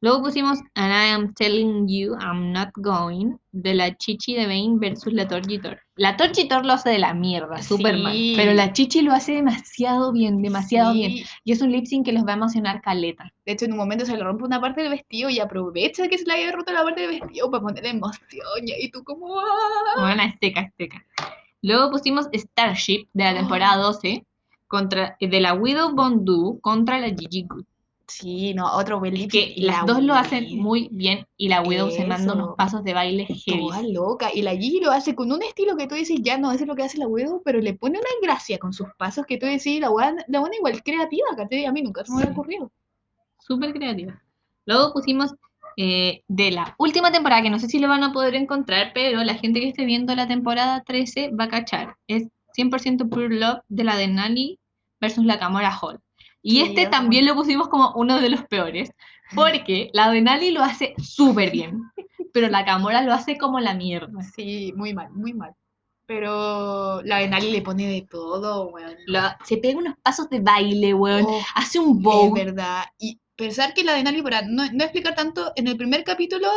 Luego 0.00 0.22
pusimos 0.22 0.60
And 0.74 0.92
I 0.92 1.10
Am 1.10 1.34
Telling 1.34 1.88
You 1.88 2.14
I'm 2.20 2.52
Not 2.52 2.68
Going 2.76 3.36
de 3.50 3.74
la 3.74 3.96
Chichi 3.96 4.34
de 4.34 4.46
Bane 4.46 4.76
versus 4.78 5.12
la 5.12 5.26
Torjitor. 5.26 5.80
La 5.96 6.16
Torjitor 6.16 6.64
lo 6.64 6.74
hace 6.74 6.90
de 6.90 7.00
la 7.00 7.14
mierda, 7.14 7.60
súper 7.62 7.98
mal. 7.98 8.12
Sí. 8.12 8.34
Pero 8.36 8.54
la 8.54 8.72
Chichi 8.72 9.02
lo 9.02 9.12
hace 9.12 9.32
demasiado 9.32 10.12
bien, 10.12 10.40
demasiado 10.40 10.92
Sí, 10.92 10.98
bien. 10.98 11.26
Y 11.42 11.50
es 11.50 11.60
un 11.62 11.72
lip 11.72 11.86
sync 11.86 12.04
que 12.04 12.12
los 12.12 12.24
va 12.24 12.30
a 12.30 12.36
emocionar 12.36 12.80
caleta. 12.80 13.32
De 13.44 13.52
hecho, 13.52 13.64
en 13.64 13.72
un 13.72 13.78
momento 13.78 14.06
se 14.06 14.16
le 14.16 14.22
rompe 14.22 14.44
una 14.44 14.60
parte 14.60 14.82
del 14.82 14.90
vestido 14.90 15.30
y 15.30 15.40
aprovecha 15.40 16.06
que 16.06 16.16
se 16.16 16.26
le 16.26 16.34
haya 16.34 16.52
roto 16.52 16.72
la 16.72 16.84
parte 16.84 17.00
del 17.00 17.20
vestido 17.20 17.50
para 17.50 17.64
poner 17.64 17.84
emoción. 17.84 18.36
Y 18.62 18.90
tú 18.92 19.02
como... 19.02 19.40
¡ah! 19.40 20.00
Bueno, 20.00 20.22
es 20.22 20.34
seca, 20.40 20.60
es 20.60 20.72
seca. 20.78 21.04
Luego 21.60 21.90
pusimos 21.90 22.28
Starship 22.32 23.08
de 23.14 23.24
la 23.24 23.34
temporada 23.34 23.76
12 23.82 24.24
contra, 24.68 25.16
de 25.20 25.40
la 25.40 25.54
Widow 25.54 25.92
Bondu 25.92 26.60
contra 26.60 27.00
la 27.00 27.08
Gigi 27.08 27.42
Good. 27.48 27.64
Sí, 28.08 28.54
no, 28.54 28.72
otro 28.74 29.00
lip 29.02 29.30
Que 29.30 29.52
y 29.54 29.62
las 29.62 29.80
la 29.80 29.92
dos 29.92 30.02
lo 30.02 30.14
hacen 30.14 30.56
muy 30.56 30.88
bien 30.90 31.26
y 31.36 31.48
la 31.48 31.60
Widow 31.60 31.90
se 31.90 32.06
manda 32.06 32.32
unos 32.32 32.56
pasos 32.56 32.82
de 32.82 32.94
baile 32.94 33.26
heavy. 33.26 33.68
Toda 33.68 33.82
loca. 33.82 34.30
Y 34.32 34.42
la 34.42 34.56
Gigi 34.56 34.80
lo 34.80 34.90
hace 34.90 35.14
con 35.14 35.30
un 35.30 35.42
estilo 35.42 35.76
que 35.76 35.86
tú 35.86 35.94
decís, 35.94 36.18
ya 36.22 36.38
no, 36.38 36.50
eso 36.50 36.64
es 36.64 36.68
lo 36.68 36.74
que 36.74 36.84
hace 36.84 36.96
la 36.98 37.06
Widow, 37.06 37.42
pero 37.44 37.60
le 37.60 37.74
pone 37.74 37.98
una 37.98 38.08
gracia 38.22 38.58
con 38.58 38.72
sus 38.72 38.88
pasos 38.96 39.26
que 39.26 39.36
tú 39.36 39.44
decís, 39.46 39.78
la 39.78 39.90
buena, 39.90 40.24
la 40.26 40.40
buena 40.40 40.56
igual 40.56 40.82
creativa, 40.82 41.28
¿cachai? 41.36 41.66
A 41.66 41.72
mí 41.72 41.82
nunca 41.82 42.04
se 42.04 42.10
me 42.10 42.16
hubiera 42.16 42.32
Sí. 42.32 42.38
ocurrido. 42.38 42.72
Súper 43.38 43.72
creativa. 43.72 44.20
Luego 44.64 44.92
pusimos 44.92 45.34
eh, 45.76 46.22
de 46.26 46.50
la 46.50 46.74
última 46.78 47.12
temporada, 47.12 47.42
que 47.42 47.50
no 47.50 47.58
sé 47.60 47.68
si 47.68 47.78
lo 47.78 47.88
van 47.88 48.02
a 48.02 48.12
poder 48.12 48.34
encontrar, 48.34 48.90
pero 48.94 49.22
la 49.22 49.34
gente 49.34 49.60
que 49.60 49.68
esté 49.68 49.84
viendo 49.84 50.14
la 50.16 50.26
temporada 50.26 50.82
13 50.82 51.30
va 51.38 51.44
a 51.44 51.48
cachar. 51.48 51.96
Es 52.08 52.26
100% 52.56 53.08
Pure 53.08 53.36
Love 53.36 53.60
de 53.68 53.84
la 53.84 53.96
de 53.96 54.08
Nani 54.08 54.58
versus 55.00 55.24
la 55.24 55.38
Camora 55.38 55.72
Hall. 55.80 56.00
Y 56.48 56.60
este 56.62 56.82
es 56.82 56.90
también 56.90 57.26
lo 57.26 57.34
pusimos 57.34 57.68
como 57.68 57.92
uno 57.96 58.20
de 58.20 58.30
los 58.30 58.44
peores, 58.46 58.90
porque 59.34 59.90
la 59.92 60.10
de 60.10 60.20
Nani 60.22 60.50
lo 60.50 60.62
hace 60.62 60.94
súper 60.98 61.50
bien, 61.50 61.82
pero 62.32 62.48
la 62.48 62.64
Camora 62.64 63.02
lo 63.02 63.12
hace 63.12 63.36
como 63.38 63.60
la 63.60 63.74
mierda. 63.74 64.22
Sí, 64.34 64.72
muy 64.76 64.94
mal, 64.94 65.10
muy 65.12 65.34
mal. 65.34 65.54
Pero 66.06 67.02
la 67.02 67.18
de 67.18 67.28
Nali 67.28 67.50
le 67.50 67.60
pone 67.62 67.86
de 67.86 68.02
todo, 68.10 68.68
weón. 68.70 68.94
Lo- 69.06 69.20
se 69.44 69.58
pega 69.58 69.78
unos 69.78 69.94
pasos 70.02 70.30
de 70.30 70.40
baile, 70.40 70.94
weón. 70.94 71.24
Oh, 71.28 71.42
Hace 71.54 71.78
un 71.78 71.98
es 71.98 72.02
bow. 72.02 72.32
verdad. 72.32 72.84
Y 72.98 73.20
pensar 73.36 73.74
que 73.74 73.84
la 73.84 73.94
de 73.94 74.02
Nali, 74.04 74.22
para 74.22 74.42
no, 74.42 74.64
no 74.72 74.84
explicar 74.84 75.14
tanto, 75.14 75.52
en 75.56 75.68
el 75.68 75.76
primer 75.76 76.04
capítulo 76.04 76.48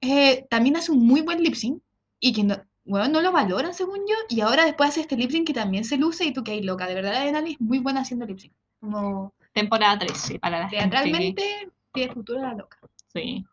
eh, 0.00 0.46
también 0.50 0.76
hace 0.76 0.92
un 0.92 1.06
muy 1.06 1.22
buen 1.22 1.42
lip 1.42 1.54
sync 1.54 1.82
y 2.20 2.32
que 2.32 2.44
no, 2.44 2.56
weón, 2.84 3.12
no 3.12 3.20
lo 3.22 3.32
valoran 3.32 3.72
según 3.74 4.00
yo. 4.06 4.14
Y 4.28 4.40
ahora 4.42 4.64
después 4.66 4.90
hace 4.90 5.00
este 5.00 5.16
lip 5.16 5.30
sync 5.30 5.46
que 5.46 5.54
también 5.54 5.84
se 5.84 5.96
luce 5.96 6.24
y 6.26 6.32
tú 6.32 6.44
que 6.44 6.52
hay 6.52 6.62
loca. 6.62 6.86
De 6.86 6.94
verdad, 6.94 7.12
la 7.14 7.24
de 7.24 7.32
Nali 7.32 7.52
es 7.52 7.60
muy 7.60 7.78
buena 7.78 8.00
haciendo 8.02 8.26
lip 8.26 8.38
sync. 8.38 8.52
Como 8.82 9.32
Temporada 9.52 9.96
13, 10.00 10.40
para 10.40 10.58
la 10.58 10.68
gente 10.68 10.88
teatralmente 10.88 11.70
tiene 11.92 12.12
futuro 12.12 12.40
la 12.40 12.52
loca. 12.54 12.78
Sí. 13.12 13.44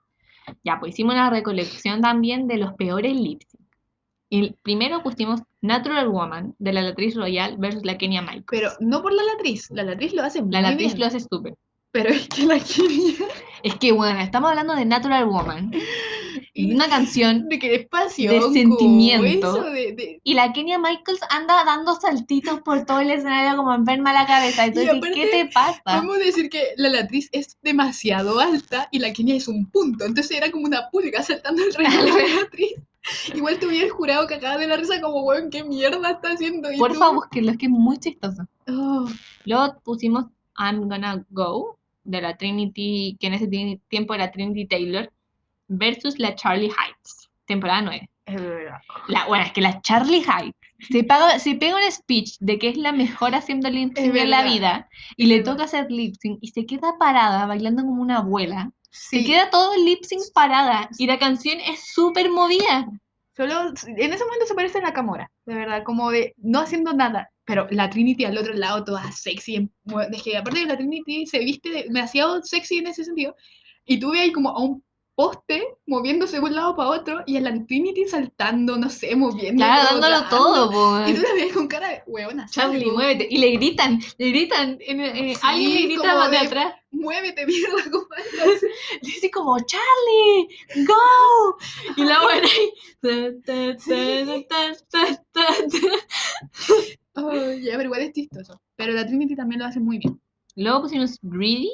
Ya, 0.63 0.79
pues 0.79 0.93
hicimos 0.95 1.13
una 1.13 1.29
recolección 1.29 2.01
también 2.01 2.47
de 2.47 2.57
los 2.57 2.73
peores 2.73 3.15
lip 3.15 3.43
sync. 3.47 3.61
Y 4.31 4.51
primero 4.63 5.03
pusimos 5.03 5.41
Natural 5.61 6.07
Woman 6.09 6.55
de 6.57 6.73
la 6.73 6.81
Latriz 6.81 7.15
Royal 7.15 7.57
versus 7.57 7.85
la 7.85 7.97
Kenya 7.99 8.21
Michael. 8.23 8.45
Pero 8.49 8.71
no 8.79 9.03
por 9.03 9.13
la 9.13 9.21
latriz, 9.23 9.69
la 9.69 9.83
latriz 9.83 10.13
lo 10.13 10.23
hace 10.23 10.41
muy 10.41 10.51
La 10.51 10.61
Latriz 10.61 10.93
bien. 10.93 10.99
lo 10.99 11.05
hace 11.05 11.19
súper. 11.19 11.55
Pero 11.91 12.09
es 12.09 12.27
que 12.27 12.45
la 12.45 12.59
Kenia, 12.59 13.15
Es 13.63 13.75
que, 13.75 13.91
bueno, 13.91 14.19
estamos 14.19 14.49
hablando 14.49 14.75
de 14.75 14.85
Natural 14.85 15.25
Woman. 15.25 15.71
Y 16.59 16.73
una 16.73 16.87
canción. 16.89 17.47
de 17.49 17.59
que 17.59 17.75
espacio, 17.75 18.31
De 18.31 18.41
sentimiento. 18.53 19.49
Eso 19.57 19.63
de, 19.71 19.93
de- 19.93 20.19
Y 20.23 20.33
la 20.33 20.51
Kenya 20.53 20.77
Michaels 20.77 21.21
anda 21.29 21.63
dando 21.65 21.95
saltitos 21.95 22.61
por 22.61 22.85
todo 22.85 22.99
el 22.99 23.11
escenario 23.11 23.57
como 23.57 23.73
enferma 23.73 24.13
la 24.13 24.25
cabeza. 24.25 24.65
Dices, 24.67 24.89
aparte, 24.89 25.11
¿qué 25.13 25.27
te 25.27 25.49
pasa? 25.53 25.81
Vamos 25.85 26.17
a 26.17 26.19
decir 26.19 26.49
que 26.49 26.63
la 26.77 26.89
latriz 26.89 27.29
es 27.31 27.57
demasiado 27.61 28.39
alta 28.39 28.87
y 28.91 28.99
la 28.99 29.13
Kenia 29.13 29.35
es 29.35 29.47
un 29.47 29.65
punto. 29.69 30.05
Entonces 30.05 30.35
era 30.37 30.51
como 30.51 30.65
una 30.65 30.89
pulga 30.91 31.23
saltando 31.23 31.63
alrededor 31.63 32.05
de 32.15 32.21
la 32.29 32.35
latriz. 32.41 32.73
Igual 33.33 33.57
tuviera 33.59 33.85
el 33.85 33.91
jurado 33.91 34.27
que 34.27 34.35
acaba 34.35 34.57
de 34.57 34.67
la 34.67 34.75
risa 34.77 34.99
como, 35.01 35.23
weón, 35.23 35.49
¿qué 35.49 35.63
mierda 35.63 36.11
está 36.11 36.31
haciendo? 36.33 36.71
Y 36.71 36.77
Por 36.77 36.93
tú, 36.93 36.99
favor, 36.99 37.15
búsquenlo, 37.23 37.51
es 37.51 37.57
que 37.57 37.65
es 37.65 37.71
muy 37.71 37.97
chistoso. 37.97 38.43
oh, 38.67 39.07
Luego 39.45 39.79
pusimos 39.83 40.25
I'm 40.57 40.87
Gonna 40.89 41.25
Go 41.29 41.77
de 42.03 42.21
la 42.21 42.35
Trinity, 42.37 43.17
que 43.19 43.27
en 43.27 43.33
ese 43.35 43.47
ti- 43.47 43.79
tiempo 43.87 44.13
era 44.13 44.31
Trinity 44.31 44.67
Taylor, 44.67 45.11
versus 45.69 46.19
la 46.19 46.35
Charlie 46.35 46.67
Heights, 46.71 47.29
temporada 47.45 47.81
9. 47.83 48.09
es 48.25 48.41
verdad. 48.41 48.77
La, 49.07 49.25
bueno, 49.27 49.45
es 49.45 49.51
que 49.53 49.61
la 49.61 49.81
Charlie 49.81 50.23
Heights 50.27 50.57
se, 50.91 51.03
paga- 51.03 51.39
se 51.39 51.55
pega 51.55 51.75
un 51.77 51.91
speech 51.91 52.37
de 52.39 52.59
que 52.59 52.69
es 52.69 52.77
la 52.77 52.91
mejor 52.91 53.33
haciendo 53.35 53.69
lip 53.69 53.95
sync 53.97 54.15
en 54.15 54.29
la 54.29 54.43
vida 54.43 54.87
y 55.17 55.23
es 55.23 55.29
le 55.29 55.37
verdad. 55.37 55.51
toca 55.53 55.63
hacer 55.65 55.91
lip 55.91 56.15
sync 56.19 56.37
y 56.41 56.49
se 56.49 56.65
queda 56.65 56.97
parada 56.99 57.45
bailando 57.45 57.83
como 57.83 58.01
una 58.01 58.17
abuela. 58.17 58.71
Se 58.91 59.23
queda 59.23 59.49
todo 59.49 59.73
el 59.75 59.85
lip 59.85 60.03
sync 60.03 60.21
parada 60.33 60.89
y 60.97 61.05
la 61.07 61.19
canción 61.19 61.59
es 61.59 61.91
súper 61.93 62.29
movida. 62.31 62.87
solo 63.35 63.69
en 63.85 64.13
ese 64.13 64.25
momento 64.25 64.45
se 64.47 64.55
parece 64.55 64.79
a 64.79 64.81
la 64.81 64.93
Camora, 64.93 65.31
de 65.45 65.55
verdad, 65.55 65.83
como 65.83 66.09
de 66.11 66.33
no 66.37 66.59
haciendo 66.59 66.93
nada. 66.93 67.29
Pero 67.45 67.67
la 67.71 67.89
Trinity 67.89 68.25
al 68.25 68.37
otro 68.37 68.53
lado, 68.53 68.83
toda 68.83 69.11
sexy. 69.11 69.69
Es 70.11 70.21
que 70.23 70.37
aparte 70.37 70.59
de 70.59 70.65
la 70.67 70.77
Trinity 70.77 71.25
se 71.25 71.39
viste 71.39 71.69
de- 71.69 71.83
demasiado 71.85 72.41
sexy 72.43 72.77
en 72.77 72.87
ese 72.87 73.03
sentido. 73.03 73.35
Y 73.85 73.99
tú 73.99 74.11
ves 74.11 74.21
ahí 74.21 74.31
como 74.31 74.49
a 74.49 74.59
un 74.61 74.83
poste 75.19 75.61
moviéndose 75.85 76.37
de 76.37 76.41
un 76.43 76.55
lado 76.55 76.77
para 76.77 76.91
otro 76.91 77.23
y 77.25 77.35
a 77.35 77.41
la 77.41 77.51
Trinity 77.65 78.07
saltando, 78.07 78.77
no 78.77 78.89
sé, 78.89 79.17
moviendo. 79.17 79.61
Claro, 79.65 79.99
dándolo 79.99 80.29
todo, 80.29 80.71
po, 80.71 81.09
Y 81.09 81.13
tú 81.13 81.21
la 81.21 81.33
ves 81.33 81.51
con 81.51 81.67
cara 81.67 81.89
de 81.89 82.03
huevona. 82.07 82.47
Charlie, 82.49 82.89
muévete. 82.89 83.27
Y 83.29 83.37
le 83.39 83.51
gritan, 83.51 83.99
le 84.17 84.29
gritan, 84.29 84.77
en- 84.79 85.01
eh, 85.01 85.33
Sí, 85.35 85.41
alguien 85.43 85.73
le 85.73 85.81
grita 85.87 86.23
de 86.23 86.31
de- 86.31 86.37
atrás. 86.37 86.73
Muévete, 86.91 87.45
mierda, 87.45 87.75
así. 87.83 88.65
Le 89.01 89.09
dice 89.09 89.29
como, 89.29 89.57
Charlie, 89.59 90.47
go. 90.87 91.57
Y 91.97 92.03
la 92.05 92.21
buena 92.23 92.47
ahí. 92.47 92.73
ya, 97.61 97.71
pero 97.75 97.83
igual 97.83 98.01
es 98.03 98.13
chistoso. 98.13 98.61
Pero 98.77 98.93
la 98.93 99.05
Trinity 99.05 99.35
también 99.35 99.59
lo 99.59 99.65
hace 99.67 99.81
muy 99.81 99.97
bien. 99.97 100.19
Luego 100.55 100.83
pusimos 100.83 101.17
Greedy 101.21 101.71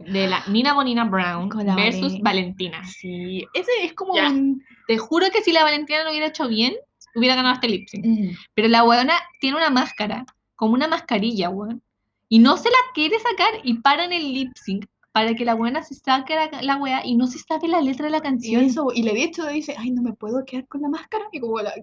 de 0.00 0.26
la 0.28 0.42
Nina 0.48 0.74
Bonina 0.74 1.04
Brown 1.04 1.48
Con 1.48 1.66
la 1.66 1.74
versus 1.74 2.12
Vale. 2.12 2.22
Valentina. 2.22 2.84
Sí, 2.84 3.46
ese 3.54 3.70
es 3.82 3.92
como 3.92 4.14
un... 4.14 4.62
Te 4.86 4.98
juro 4.98 5.26
que 5.32 5.42
si 5.42 5.52
la 5.52 5.62
Valentina 5.62 6.04
lo 6.04 6.10
hubiera 6.10 6.26
hecho 6.26 6.48
bien, 6.48 6.74
hubiera 7.14 7.36
ganado 7.36 7.54
este 7.54 7.68
lip 7.68 7.88
sync. 7.88 8.04
Mm. 8.06 8.30
Pero 8.54 8.68
la 8.68 8.84
weona 8.84 9.14
tiene 9.40 9.56
una 9.56 9.70
máscara, 9.70 10.24
como 10.56 10.74
una 10.74 10.88
mascarilla, 10.88 11.50
weón. 11.50 11.82
Y 12.28 12.38
no 12.38 12.56
se 12.56 12.68
la 12.70 12.76
quiere 12.94 13.18
sacar 13.18 13.60
y 13.62 13.74
paran 13.74 14.12
el 14.12 14.32
lip 14.32 14.52
sync 14.54 14.86
para 15.12 15.34
que 15.34 15.44
la 15.44 15.54
buena 15.54 15.82
se 15.82 15.94
saque 15.94 16.34
la, 16.34 16.62
la 16.62 16.76
wea 16.76 17.04
y 17.04 17.16
no 17.16 17.26
se 17.26 17.38
sabe 17.38 17.66
la 17.68 17.80
letra 17.80 18.06
de 18.06 18.12
la 18.12 18.18
Y 18.18 18.22
canción. 18.22 18.64
eso, 18.64 18.88
y 18.94 19.02
le 19.02 19.12
de 19.12 19.24
hecho 19.24 19.46
dice, 19.48 19.74
ay, 19.76 19.90
no 19.90 20.02
me 20.02 20.12
puedo 20.12 20.44
quedar 20.44 20.66
con 20.68 20.82
la 20.82 20.88
máscara. 20.88 21.24
Y 21.32 21.40
como 21.40 21.60
la, 21.60 21.74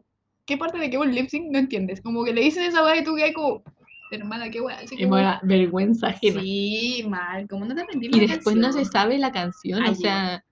¿qué 0.46 0.58
parte 0.58 0.78
de 0.78 0.90
qué 0.90 0.98
un 0.98 1.14
lip 1.14 1.30
sync 1.30 1.52
no 1.52 1.60
entiendes? 1.60 2.02
Como 2.02 2.24
que 2.24 2.34
le 2.34 2.42
dicen 2.42 2.64
esa 2.64 2.84
weá 2.84 2.98
y 2.98 3.04
tú 3.04 3.16
que 3.16 3.34
como, 3.34 3.64
hermana, 4.12 4.50
qué. 4.50 4.60
Así 4.70 4.96
Y 4.98 5.06
bueno, 5.06 5.40
vergüenza 5.44 6.08
ajena. 6.08 6.42
sí, 6.42 7.06
mal, 7.08 7.48
como 7.48 7.66
no 7.66 7.76
te 7.76 7.82
aprendí 7.82 8.10
y 8.12 8.28
después 8.28 8.56
no 8.56 8.72
se 8.72 8.86
sabe 8.86 9.18
la 9.18 9.32
canción, 9.32 9.84
Ay, 9.84 9.92
o 9.92 9.96
sea, 9.96 10.44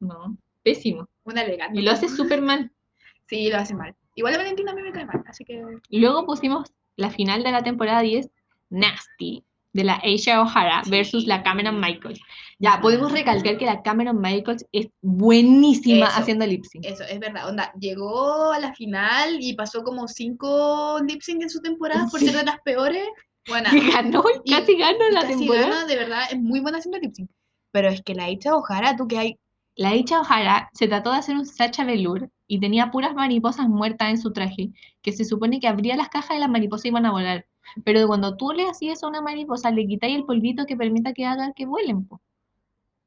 no, 0.00 0.36
pésimo. 0.62 1.08
Una 1.24 1.42
elegante. 1.42 1.78
Y 1.78 1.82
lo 1.82 1.90
hace 1.92 2.08
súper 2.08 2.42
mal. 2.42 2.70
Sí, 3.28 3.50
lo 3.50 3.58
hace 3.58 3.74
mal. 3.74 3.94
Igual 4.14 4.36
a 4.36 4.38
Valentina 4.38 4.72
a 4.72 4.74
mí 4.74 4.80
me 4.80 4.90
cae 4.90 5.04
mal, 5.04 5.22
así 5.26 5.44
que... 5.44 5.62
Luego 5.90 6.24
pusimos 6.24 6.72
la 6.96 7.10
final 7.10 7.42
de 7.42 7.52
la 7.52 7.62
temporada 7.62 8.00
10, 8.00 8.30
Nasty, 8.70 9.44
de 9.78 9.84
la 9.84 10.00
Aisha 10.02 10.42
O'Hara 10.42 10.82
versus 10.90 11.26
la 11.26 11.42
Cameron 11.44 11.78
Michaels. 11.80 12.20
Ya, 12.58 12.80
podemos 12.82 13.12
recalcar 13.12 13.56
que 13.56 13.64
la 13.64 13.82
Cameron 13.82 14.20
Michaels 14.20 14.66
es 14.72 14.88
buenísima 15.00 16.06
Eso. 16.08 16.16
haciendo 16.18 16.44
lip 16.46 16.64
sync. 16.64 16.84
Eso, 16.84 17.04
es 17.04 17.20
verdad. 17.20 17.48
Onda, 17.48 17.72
llegó 17.78 18.52
a 18.52 18.58
la 18.58 18.74
final 18.74 19.36
y 19.40 19.54
pasó 19.54 19.84
como 19.84 20.08
cinco 20.08 20.98
lip 21.06 21.22
sync 21.22 21.42
en 21.42 21.50
su 21.50 21.60
temporada 21.60 22.08
por 22.10 22.18
ser 22.20 22.34
de 22.34 22.42
las 22.44 22.58
peores. 22.64 23.06
Bueno, 23.46 23.68
Que 23.70 23.90
ganó, 23.92 24.24
Y- 24.44 24.50
casi 24.50 24.76
ganó 24.76 25.08
y 25.10 25.14
la 25.14 25.20
casi 25.22 25.36
temporada. 25.38 25.68
gana, 25.68 25.86
de 25.86 25.96
verdad, 25.96 26.22
es 26.30 26.38
muy 26.38 26.60
buena 26.60 26.78
haciendo 26.78 26.98
lip 26.98 27.14
sync. 27.14 27.30
Pero 27.70 27.88
es 27.88 28.02
que 28.02 28.14
la 28.14 28.28
hecha 28.28 28.56
Ojara, 28.56 28.96
tú 28.96 29.06
que 29.06 29.18
hay. 29.18 29.38
La 29.76 29.90
Aisha 29.90 30.20
O'Hara 30.22 30.70
se 30.72 30.88
trató 30.88 31.12
de 31.12 31.18
hacer 31.18 31.36
un 31.36 31.46
Sacha 31.46 31.84
Velour 31.84 32.28
y 32.48 32.58
tenía 32.58 32.90
puras 32.90 33.14
mariposas 33.14 33.68
muertas 33.68 34.10
en 34.10 34.18
su 34.18 34.32
traje, 34.32 34.70
que 35.02 35.12
se 35.12 35.24
supone 35.24 35.60
que 35.60 35.68
abría 35.68 35.94
las 35.94 36.08
cajas 36.08 36.36
y 36.36 36.40
las 36.40 36.50
mariposas 36.50 36.86
iban 36.86 37.06
a 37.06 37.12
volar. 37.12 37.46
Pero 37.84 38.06
cuando 38.06 38.36
tú 38.36 38.52
le 38.52 38.68
hacías 38.68 39.02
a 39.02 39.08
una 39.08 39.20
mariposa, 39.20 39.70
le 39.70 39.86
quitáis 39.86 40.16
el 40.16 40.24
polvito 40.24 40.66
que 40.66 40.76
permita 40.76 41.12
que 41.12 41.26
haga 41.26 41.52
que 41.54 41.66
vuelen. 41.66 42.06
po. 42.06 42.20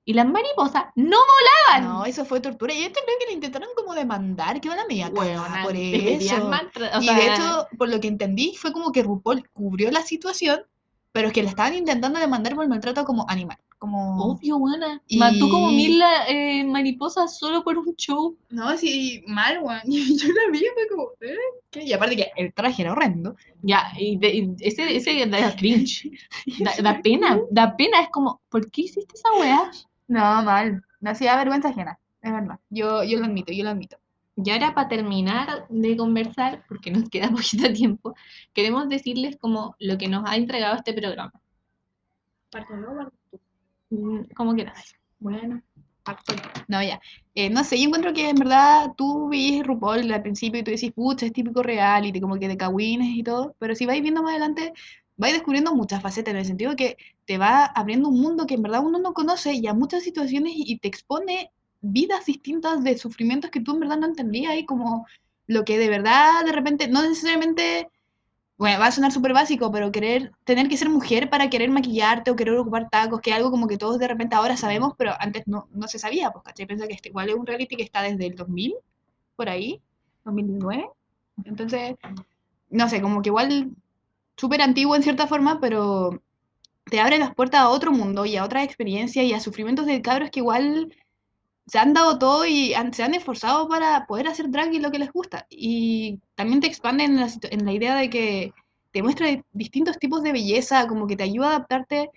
Y 0.04 0.13
las 0.13 0.28
mariposas 0.28 0.86
no 0.95 1.17
volaban. 1.17 1.93
No, 1.93 2.06
eso 2.06 2.26
fue 2.26 2.39
tortura. 2.39 2.74
Y 2.74 2.84
esto 2.84 3.00
creo 3.06 3.17
que 3.19 3.28
le 3.28 3.34
intentaron 3.34 3.69
como 3.76 3.93
demandar, 3.93 4.60
que 4.60 4.67
van 4.67 4.80
a 4.80 4.88
media 4.88 5.10
Huevona, 5.10 5.62
por 5.63 5.76
eso. 5.76 6.24
y 7.00 7.06
sea, 7.06 7.15
de 7.15 7.28
hecho, 7.28 7.67
por 7.78 7.89
lo 7.89 8.00
que 8.00 8.08
entendí, 8.08 8.56
fue 8.56 8.74
como 8.74 8.91
que 8.91 9.04
RuPaul 9.04 9.47
cubrió 9.50 9.91
la 9.91 10.02
situación, 10.02 10.62
pero 11.12 11.28
es 11.28 11.34
que 11.34 11.43
la 11.43 11.50
estaban 11.50 11.76
intentando 11.76 12.19
demandar 12.19 12.56
por 12.56 12.67
maltrato 12.67 13.06
como 13.06 13.30
animal. 13.30 13.58
Como. 13.82 14.24
Obvio, 14.26 14.60
buena. 14.60 15.02
Mató 15.17 15.50
como 15.50 15.72
Y- 15.72 15.76
mil 15.76 16.02
eh, 16.28 16.63
mariposas 16.65 17.39
solo 17.39 17.63
por 17.63 17.80
un 17.80 17.96
show. 17.96 18.38
No, 18.52 18.78
sí, 18.78 19.24
mal, 19.26 19.58
weón. 19.63 19.82
Y 19.86 20.15
yo 20.20 20.28
la 20.34 20.52
vi 20.52 20.60
y 20.60 20.67
fue 20.76 20.88
como, 20.88 21.10
¿eh? 21.20 21.36
¿Qué? 21.72 21.84
Y 21.86 21.91
aparte 21.91 22.15
que 22.15 22.32
el 22.38 22.54
traje 22.54 22.84
era 22.84 22.91
horrendo. 22.91 23.36
Ya, 23.63 23.91
y, 23.98 24.17
de- 24.17 24.36
y 24.36 24.56
ese, 24.60 24.96
ese 24.96 25.26
da 25.26 25.56
cringe. 25.58 26.12
Da, 26.60 26.74
da 26.84 27.02
pena, 27.04 27.39
da 27.50 27.76
pena. 27.76 28.02
Es 28.02 28.10
como, 28.10 28.39
¿por 28.50 28.70
qué 28.70 28.82
hiciste 28.84 29.15
esa 29.15 29.34
weá? 29.39 29.72
No, 30.08 30.44
mal. 30.44 30.84
Me 31.00 31.10
hacía 31.10 31.36
vergüenza 31.38 31.70
ajena. 31.70 31.98
Es 32.22 32.32
verdad. 32.32 32.60
Yo, 32.70 33.04
yo 33.04 33.17
lo 33.17 33.26
admito, 33.26 33.52
yo 33.52 33.63
lo 33.63 33.72
admito. 33.72 33.98
Y 34.36 34.52
ahora 34.52 34.76
para 34.76 34.89
terminar 34.89 35.65
de 35.70 35.98
conversar, 35.98 36.63
porque 36.67 36.91
nos 36.91 37.10
queda 37.10 37.32
poquito 37.32 37.74
tiempo, 37.74 38.13
queremos 38.54 38.88
decirles 38.89 39.38
como 39.38 39.76
lo 39.80 39.98
que 39.98 40.08
nos 40.08 40.24
ha 40.30 40.36
entregado 40.36 40.76
este 40.76 40.94
programa. 40.94 41.34
Mm, 42.54 43.40
Como 44.36 44.56
quieras. 44.56 44.95
Bueno, 45.19 45.62
pacto. 46.04 46.34
No, 46.67 46.82
ya. 46.82 46.99
Eh, 47.36 47.49
no 47.49 47.63
sé, 47.63 47.77
yo 47.77 47.86
encuentro 47.88 48.13
que 48.13 48.30
en 48.30 48.38
verdad 48.38 48.93
tú 48.97 49.30
ves 49.30 49.63
RuPaul 49.65 50.12
al 50.12 50.21
principio 50.21 50.62
y 50.62 50.63
tú 50.63 50.71
decís, 50.71 50.91
pucha, 50.93 51.25
es 51.25 51.34
típico 51.34 51.62
reality, 51.62 52.21
como 52.21 52.39
que 52.39 52.47
de 52.47 52.58
cagüines 52.58 53.10
y 53.15 53.23
todo, 53.23 53.56
pero 53.60 53.75
si 53.75 53.86
vais 53.86 54.01
viendo 54.01 54.23
más 54.23 54.32
adelante, 54.32 54.73
vais 55.17 55.34
descubriendo 55.34 55.75
muchas 55.75 56.01
facetas, 56.01 56.34
en 56.34 56.39
el 56.39 56.45
sentido 56.45 56.75
que 56.75 56.97
te 57.25 57.38
va 57.38 57.65
abriendo 57.65 58.10
un 58.10 58.21
mundo 58.21 58.47
que 58.47 58.56
en 58.56 58.62
verdad 58.63 58.84
uno 58.84 58.97
no 58.99 59.13
conoce 59.13 59.54
y 59.54 59.67
a 59.67 59.73
muchas 59.73 60.04
situaciones 60.04 60.54
y 60.56 60.77
te 60.80 60.88
expone 60.88 61.51
vidas 61.82 62.25
distintas 62.25 62.84
de 62.84 62.97
sufrimientos 62.97 63.51
que 63.51 63.60
tú 63.62 63.73
en 63.73 63.82
verdad 63.82 63.97
no 63.97 64.08
entendías 64.08 64.56
y 64.58 64.65
como 64.65 65.06
lo 65.47 65.65
que 65.65 65.77
de 65.77 65.89
verdad 65.89 66.45
de 66.45 66.51
repente, 66.54 66.88
no 66.88 67.01
necesariamente, 67.04 67.89
bueno, 68.62 68.80
va 68.80 68.86
a 68.86 68.91
sonar 68.91 69.12
súper 69.12 69.34
básico, 69.34 69.71
pero 69.71 69.91
querer, 69.91 70.34
tener 70.43 70.69
que 70.69 70.78
ser 70.78 70.88
mujer 70.88 71.32
para 71.32 71.50
querer 71.50 71.71
maquillarte 71.71 72.30
o 72.30 72.36
querer 72.36 72.54
ocupar 72.54 72.91
tacos, 72.91 73.19
que 73.19 73.32
es 73.32 73.36
algo 73.36 73.50
como 73.50 73.67
que 73.67 73.76
todos 73.76 73.97
de 73.97 74.08
repente 74.08 74.36
ahora 74.36 74.56
sabemos, 74.56 74.93
pero 75.00 75.13
antes 75.19 75.47
no, 75.47 75.67
no 75.71 75.88
se 75.88 75.97
sabía, 75.97 76.30
pues, 76.30 76.43
¿cachai? 76.43 76.67
Piensa 76.67 76.88
que 76.88 76.93
este, 76.93 77.10
igual 77.10 77.30
es 77.30 77.36
un 77.36 77.47
reality 77.47 77.76
que 77.76 77.82
está 77.82 78.04
desde 78.04 78.28
el 78.28 78.36
2000, 78.36 78.76
por 79.36 79.50
ahí, 79.50 79.82
2009. 80.26 80.91
Entonces, 81.43 81.95
no 82.69 82.88
sé, 82.88 83.02
como 83.02 83.24
que 83.24 83.30
igual 83.30 83.71
súper 84.38 84.62
antiguo 84.62 84.95
en 84.95 85.02
cierta 85.02 85.26
forma, 85.26 85.60
pero 85.60 86.21
te 86.86 87.00
abre 87.00 87.17
las 87.17 87.34
puertas 87.34 87.62
a 87.62 87.69
otro 87.69 87.91
mundo 87.91 88.28
y 88.28 88.38
a 88.38 88.45
otra 88.45 88.63
experiencia 88.63 89.24
y 89.24 89.34
a 89.34 89.39
sufrimientos 89.39 89.88
de 89.88 90.04
cabros 90.04 90.30
que 90.30 90.39
igual 90.41 90.95
se 91.67 91.80
han 91.80 91.93
dado 91.93 92.17
todo 92.19 92.45
y 92.45 92.74
se 92.91 93.04
han 93.04 93.13
esforzado 93.13 93.67
para 93.67 94.06
poder 94.08 94.28
hacer 94.28 94.50
drag 94.50 94.74
y 94.74 94.80
lo 94.80 94.91
que 94.91 95.00
les 95.00 95.12
gusta. 95.12 95.47
Y 95.50 96.19
también 96.36 96.62
te 96.62 96.67
expande 96.67 97.04
en 97.06 97.17
la, 97.17 97.30
en 97.43 97.65
la 97.65 97.74
idea 97.74 97.95
de 97.95 98.10
que 98.10 98.54
te 98.91 99.04
muestra 99.04 99.28
distintos 99.54 99.97
tipos 100.00 100.21
de 100.24 100.34
belleza, 100.34 100.88
como 100.88 101.08
que 101.08 101.15
te 101.15 101.24
ayuda 101.24 101.47
a 101.47 101.50
adaptarte 101.56 102.10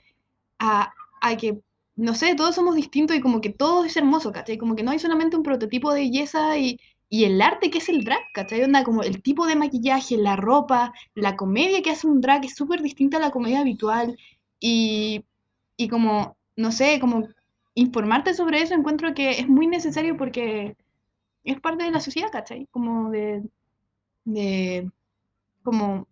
a, 0.59 0.92
a 1.20 1.37
que, 1.37 1.61
no 1.96 2.14
sé, 2.14 2.35
todos 2.35 2.54
somos 2.57 2.74
distintos 2.76 3.16
y 3.16 3.20
como 3.20 3.40
que 3.40 3.50
todo 3.50 3.85
es 3.85 3.96
hermoso, 3.96 4.33
¿cachai? 4.33 4.59
Como 4.59 4.76
que 4.76 4.83
no 4.83 4.90
hay 4.90 4.98
solamente 4.98 5.37
un 5.37 5.42
prototipo 5.42 5.92
de 5.92 6.00
belleza 6.00 6.59
y, 6.59 6.80
y 7.09 7.24
el 7.24 7.40
arte 7.40 7.70
que 7.70 7.78
es 7.78 7.88
el 7.88 8.04
drag, 8.04 8.22
¿cachai? 8.33 8.62
Onda, 8.62 8.85
como 8.85 9.02
el 9.02 9.22
tipo 9.22 9.46
de 9.46 9.57
maquillaje, 9.57 10.16
la 10.16 10.37
ropa, 10.37 10.92
la 11.14 11.37
comedia 11.37 11.83
que 11.83 11.90
hace 11.90 12.07
un 12.09 12.20
drag 12.20 12.44
es 12.44 12.57
súper 12.57 12.83
distinta 12.83 13.18
a 13.18 13.20
la 13.20 13.30
comedia 13.30 13.61
habitual 13.61 14.16
y, 14.61 15.24
y 15.76 15.88
como, 15.88 16.37
no 16.57 16.72
sé, 16.72 16.98
como 17.00 17.28
informarte 17.74 18.34
sobre 18.34 18.62
eso 18.62 18.74
encuentro 18.74 19.14
que 19.14 19.32
es 19.40 19.48
muy 19.48 19.66
necesario 19.66 20.16
porque 20.16 20.76
es 21.44 21.60
parte 21.60 21.84
de 21.84 21.90
la 21.92 22.00
sociedad, 22.00 22.30
¿cachai? 22.32 22.66
Como 22.70 23.10
de, 23.10 23.42
de 24.24 24.90
como, 25.62 26.08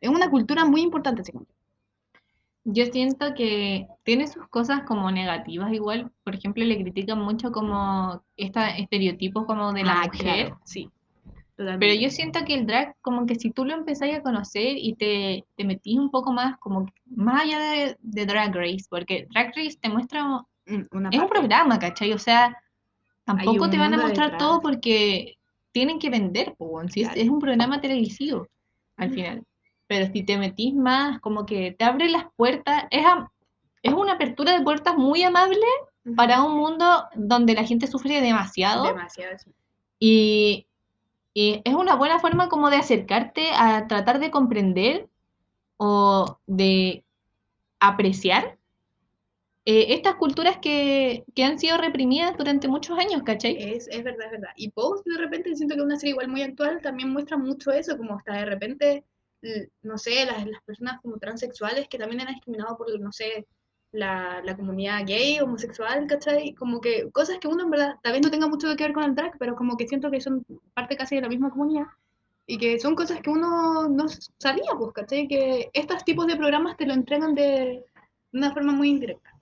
es 0.00 0.10
una 0.10 0.30
cultura 0.30 0.64
muy 0.64 0.82
importante, 0.82 1.24
según 1.24 1.46
yo 2.64 2.86
siento 2.86 3.34
que 3.34 3.86
tiene 4.04 4.26
sus 4.26 4.48
cosas 4.48 4.82
como 4.86 5.10
negativas 5.10 5.72
igual. 5.72 6.10
Por 6.24 6.34
ejemplo, 6.34 6.64
le 6.64 6.80
critican 6.82 7.20
mucho 7.20 7.52
como 7.52 8.22
estos 8.36 8.62
estereotipos 8.78 9.44
como 9.46 9.72
de 9.72 9.84
la 9.84 10.00
Ah, 10.00 10.06
mujer. 10.06 10.46
claro, 10.46 10.60
sí. 10.64 10.88
Pero 11.56 11.94
yo 11.94 12.10
siento 12.10 12.44
que 12.44 12.54
el 12.54 12.66
drag, 12.66 12.96
como 13.00 13.26
que 13.26 13.36
si 13.36 13.50
tú 13.50 13.64
lo 13.64 13.74
empezáis 13.74 14.16
a 14.16 14.22
conocer 14.22 14.76
y 14.76 14.94
te, 14.94 15.44
te 15.56 15.64
metís 15.64 15.98
un 15.98 16.10
poco 16.10 16.32
más, 16.32 16.58
como 16.58 16.86
más 17.06 17.42
allá 17.42 17.58
de, 17.60 17.96
de 18.00 18.26
Drag 18.26 18.54
Race, 18.54 18.86
porque 18.90 19.26
Drag 19.30 19.52
Race 19.54 19.78
te 19.80 19.88
muestra, 19.88 20.42
una 20.92 21.10
es 21.10 21.18
un 21.20 21.28
programa, 21.28 21.78
¿cachai? 21.78 22.12
O 22.12 22.18
sea, 22.18 22.56
tampoco 23.24 23.68
te 23.70 23.78
van 23.78 23.94
a 23.94 23.98
mostrar 23.98 24.30
detrás. 24.32 24.38
todo 24.38 24.60
porque 24.60 25.36
tienen 25.72 25.98
que 25.98 26.10
vender, 26.10 26.54
weón. 26.58 26.90
Si 26.90 27.02
es- 27.02 27.08
Claro. 27.08 27.20
es 27.22 27.28
un 27.28 27.38
programa 27.40 27.80
televisivo 27.80 28.46
al 28.96 29.10
Mm. 29.10 29.14
final. 29.14 29.42
Pero 29.86 30.10
si 30.12 30.22
te 30.22 30.38
metís 30.38 30.74
más, 30.74 31.20
como 31.20 31.44
que 31.46 31.72
te 31.72 31.84
abre 31.84 32.08
las 32.08 32.24
puertas, 32.36 32.84
es, 32.90 33.04
am- 33.04 33.28
es 33.82 33.92
una 33.92 34.12
apertura 34.12 34.52
de 34.56 34.62
puertas 34.64 34.96
muy 34.96 35.22
amable 35.22 35.60
para 36.16 36.42
un 36.42 36.56
mundo 36.56 37.04
donde 37.14 37.54
la 37.54 37.64
gente 37.64 37.86
sufre 37.86 38.20
demasiado 38.20 38.84
Demasiado, 38.84 39.38
sí. 39.38 39.50
y, 39.98 40.66
y 41.34 41.60
es 41.64 41.74
una 41.74 41.94
buena 41.96 42.18
forma 42.18 42.48
como 42.48 42.70
de 42.70 42.76
acercarte 42.76 43.50
a 43.54 43.86
tratar 43.88 44.20
de 44.20 44.30
comprender 44.30 45.08
o 45.76 46.38
de 46.46 47.04
apreciar 47.80 48.56
eh, 49.66 49.94
estas 49.94 50.16
culturas 50.16 50.58
que, 50.58 51.24
que 51.34 51.44
han 51.44 51.58
sido 51.58 51.78
reprimidas 51.78 52.36
durante 52.36 52.68
muchos 52.68 52.98
años, 52.98 53.22
¿cachai? 53.24 53.56
Es, 53.58 53.88
es 53.88 54.04
verdad, 54.04 54.26
es 54.26 54.32
verdad. 54.32 54.50
Y 54.56 54.70
Pose, 54.70 55.02
de 55.06 55.18
repente, 55.18 55.54
siento 55.56 55.74
que 55.74 55.82
una 55.82 55.96
serie 55.96 56.12
igual 56.12 56.28
muy 56.28 56.42
actual, 56.42 56.80
también 56.82 57.10
muestra 57.10 57.36
mucho 57.36 57.70
eso, 57.70 57.96
como 57.96 58.16
hasta 58.16 58.34
de 58.34 58.44
repente, 58.44 59.04
no 59.82 59.98
sé, 59.98 60.26
las, 60.26 60.46
las 60.46 60.62
personas 60.64 61.00
como 61.00 61.18
transexuales 61.18 61.88
que 61.88 61.98
también 61.98 62.20
eran 62.20 62.34
discriminados 62.34 62.76
por, 62.76 63.00
no 63.00 63.12
sé, 63.12 63.46
la, 63.94 64.42
la 64.44 64.56
comunidad 64.56 65.06
gay, 65.06 65.38
homosexual, 65.40 66.06
¿cachai? 66.08 66.52
Como 66.54 66.80
que 66.80 67.10
cosas 67.12 67.38
que 67.38 67.48
uno 67.48 67.64
en 67.64 67.70
verdad 67.70 67.94
tal 68.02 68.12
vez 68.12 68.22
no 68.22 68.30
tenga 68.30 68.48
mucho 68.48 68.74
que 68.76 68.84
ver 68.84 68.92
con 68.92 69.04
el 69.04 69.14
drag, 69.14 69.38
pero 69.38 69.54
como 69.54 69.76
que 69.76 69.86
siento 69.86 70.10
que 70.10 70.20
son 70.20 70.44
parte 70.74 70.96
casi 70.96 71.14
de 71.14 71.22
la 71.22 71.28
misma 71.28 71.50
comunidad. 71.50 71.86
Y 72.46 72.58
que 72.58 72.78
son 72.78 72.94
cosas 72.94 73.20
que 73.22 73.30
uno 73.30 73.88
no 73.88 74.06
sabía, 74.38 74.72
pues, 74.76 74.92
¿cachai? 74.92 75.28
Que 75.28 75.70
estos 75.72 76.04
tipos 76.04 76.26
de 76.26 76.36
programas 76.36 76.76
te 76.76 76.86
lo 76.86 76.92
entregan 76.92 77.34
de 77.34 77.84
una 78.32 78.52
forma 78.52 78.72
muy 78.72 78.90
indirecta, 78.90 79.33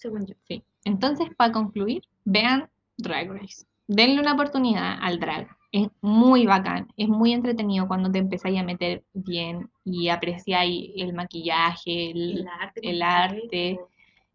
según 0.00 0.26
yo. 0.26 0.34
Sí. 0.48 0.64
Entonces, 0.84 1.28
para 1.36 1.52
concluir, 1.52 2.02
vean 2.24 2.68
Drag 2.96 3.30
Race. 3.30 3.64
Denle 3.86 4.20
una 4.20 4.34
oportunidad 4.34 4.98
al 5.00 5.18
drag. 5.18 5.48
Es 5.72 5.88
muy 6.00 6.46
bacán, 6.46 6.88
es 6.96 7.08
muy 7.08 7.32
entretenido 7.32 7.86
cuando 7.86 8.10
te 8.10 8.18
empezáis 8.18 8.58
a 8.58 8.64
meter 8.64 9.04
bien 9.12 9.70
y 9.84 10.08
apreciáis 10.08 10.90
el 10.96 11.12
maquillaje, 11.12 12.10
el, 12.10 12.38
El 12.40 12.48
arte. 12.48 12.80
el 12.90 13.02
arte. 13.02 13.80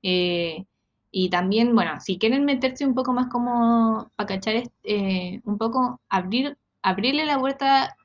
eh, 0.01 0.65
y 1.12 1.30
también, 1.30 1.73
bueno, 1.73 1.99
si 2.01 2.17
quieren 2.17 2.43
meterse 2.43 2.86
un 2.86 2.93
poco 2.93 3.13
más 3.13 3.28
como 3.28 4.12
para 4.17 4.28
cachar, 4.28 4.63
eh, 4.84 5.41
un 5.45 5.58
poco 5.58 6.01
abrir, 6.10 6.58
abrirle 6.82 7.25
la 7.25 7.39
puerta 7.39 7.95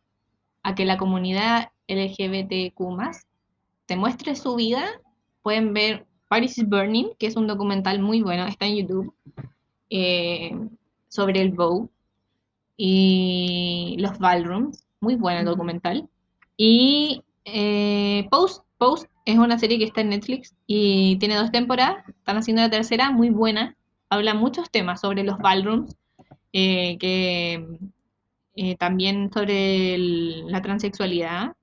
a 0.62 0.74
que 0.76 0.84
la 0.84 0.96
comunidad 0.96 1.72
LGBTQ 1.88 2.78
te 3.86 3.96
muestre 3.96 4.36
su 4.36 4.54
vida, 4.54 4.84
pueden 5.42 5.72
ver 5.74 6.06
Paris 6.30 6.58
is 6.58 6.68
Burning, 6.68 7.08
que 7.18 7.26
es 7.26 7.34
un 7.36 7.48
documental 7.48 7.98
muy 8.00 8.22
bueno, 8.22 8.46
está 8.46 8.66
en 8.66 8.76
YouTube, 8.76 9.12
eh, 9.90 10.52
sobre 11.08 11.40
el 11.42 11.50
Vogue 11.50 11.88
y 12.76 13.96
los 13.98 14.16
ballrooms, 14.18 14.86
muy 15.00 15.16
bueno 15.16 15.40
el 15.40 15.46
documental. 15.46 16.08
Y 16.56 17.24
eh, 17.44 18.28
Post, 18.30 18.64
Post 18.78 19.06
es 19.24 19.38
una 19.38 19.58
serie 19.58 19.78
que 19.78 19.86
está 19.86 20.02
en 20.02 20.10
Netflix 20.10 20.54
y 20.68 21.16
tiene 21.18 21.34
dos 21.34 21.50
temporadas, 21.50 22.08
están 22.08 22.36
haciendo 22.36 22.62
la 22.62 22.70
tercera, 22.70 23.10
muy 23.10 23.30
buena, 23.30 23.76
habla 24.08 24.32
muchos 24.34 24.70
temas 24.70 25.00
sobre 25.00 25.24
los 25.24 25.36
ballrooms, 25.38 25.96
eh, 26.52 26.96
que 26.98 27.66
también 28.78 29.30
sobre 29.32 29.94
el- 29.94 30.46
la 30.46 30.62
transexualidad 30.62 31.56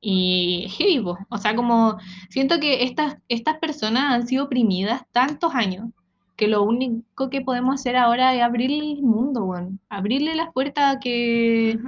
y 0.00 0.68
heavy, 0.76 1.00
po. 1.00 1.18
o 1.30 1.38
sea, 1.38 1.56
como 1.56 1.98
siento 2.30 2.60
que 2.60 2.84
estas, 2.84 3.16
estas 3.28 3.58
personas 3.58 4.12
han 4.14 4.26
sido 4.26 4.44
oprimidas 4.44 5.02
tantos 5.12 5.54
años 5.54 5.88
que 6.36 6.48
lo 6.48 6.62
único 6.62 7.30
que 7.30 7.40
podemos 7.40 7.74
hacer 7.76 7.96
ahora 7.96 8.34
es 8.34 8.42
abrirle 8.42 8.92
el 8.92 9.02
mundo, 9.02 9.44
weón. 9.44 9.80
abrirle 9.88 10.34
las 10.34 10.52
puertas 10.52 10.96
a 10.96 11.00
que, 11.00 11.78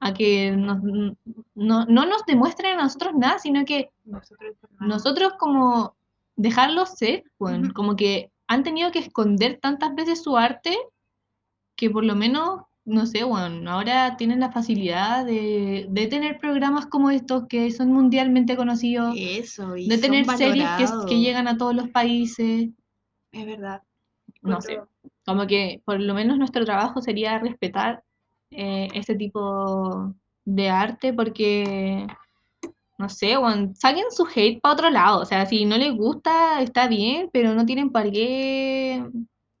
a 0.00 0.14
que 0.14 0.52
nos- 0.52 0.82
no, 1.54 1.84
no 1.84 2.06
nos 2.06 2.24
demuestren 2.26 2.78
a 2.78 2.82
nosotros 2.84 3.12
nada, 3.14 3.38
sino 3.38 3.64
que 3.66 3.90
Nosotros, 4.80 5.34
como 5.38 5.94
dejarlos 6.36 6.90
ser. 6.96 7.24
Ujú. 7.38 7.72
como 7.74 7.94
que 7.96 8.30
han 8.48 8.62
tenido 8.62 8.90
que 8.90 8.98
esconder 9.00 9.58
tantas 9.60 9.94
veces 9.94 10.22
su 10.22 10.36
arte 10.36 10.76
que 11.76 11.90
por 11.90 12.04
lo 12.04 12.14
menos, 12.16 12.62
no 12.90 13.06
sé, 13.06 13.22
bueno, 13.24 13.70
ahora 13.70 14.16
tienen 14.16 14.40
la 14.40 14.50
facilidad 14.50 15.24
de, 15.24 15.86
de 15.88 16.06
tener 16.08 16.38
programas 16.38 16.86
como 16.86 17.10
estos 17.10 17.46
que 17.46 17.70
son 17.70 17.92
mundialmente 17.92 18.56
conocidos, 18.56 19.14
Eso, 19.16 19.76
y 19.76 19.88
de 19.88 19.94
son 19.94 20.02
tener 20.02 20.26
series 20.36 20.68
que, 21.08 21.20
llegan 21.20 21.46
a 21.46 21.56
todos 21.56 21.74
los 21.74 21.88
países, 21.88 22.68
Es 23.32 23.46
verdad. 23.46 23.82
no 24.42 24.60
sé, 24.60 24.80
como 25.24 25.46
que 25.46 25.80
por 25.84 26.00
lo 26.00 26.14
menos 26.14 26.36
nuestro 26.36 26.64
trabajo 26.64 27.00
sería 27.00 27.38
respetar 27.38 28.02
eh, 28.50 28.88
ese 28.94 29.14
tipo 29.14 30.14
de 30.44 30.68
arte 30.68 31.12
porque... 31.12 32.06
No 32.98 33.08
sé, 33.08 33.38
weón, 33.38 33.74
saquen 33.76 34.10
su 34.10 34.26
hate 34.26 34.60
para 34.60 34.74
otro 34.74 34.90
lado. 34.90 35.22
O 35.22 35.24
sea, 35.24 35.46
si 35.46 35.64
no 35.64 35.78
les 35.78 35.96
gusta, 35.96 36.60
está 36.60 36.86
bien, 36.86 37.30
pero 37.32 37.54
no 37.54 37.64
tienen 37.64 37.88
para 37.88 38.10
qué 38.10 39.02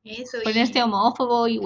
Eso, 0.04 0.36
ponerse 0.44 0.78
y, 0.78 0.82
homófobo 0.82 1.48
y 1.48 1.58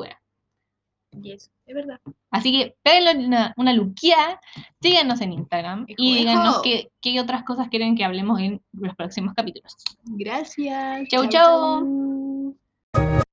y 1.22 1.33
eso, 1.33 1.50
es 1.66 1.74
verdad. 1.74 2.00
Así 2.31 2.53
que 2.53 2.77
péguenle 2.83 3.27
una, 3.27 3.55
una 3.57 3.72
luquía, 3.72 4.40
síganos 4.81 5.20
en 5.20 5.33
Instagram 5.33 5.87
y 5.88 6.18
díganos 6.18 6.61
qué, 6.62 6.90
qué 7.00 7.20
otras 7.20 7.44
cosas 7.44 7.68
quieren 7.68 7.96
que 7.96 8.05
hablemos 8.05 8.40
en 8.40 8.61
los 8.72 8.94
próximos 8.94 9.35
capítulos. 9.35 9.77
Gracias. 10.05 11.09
Chau, 11.09 11.29
chau. 11.29 12.57
chau. 12.92 13.23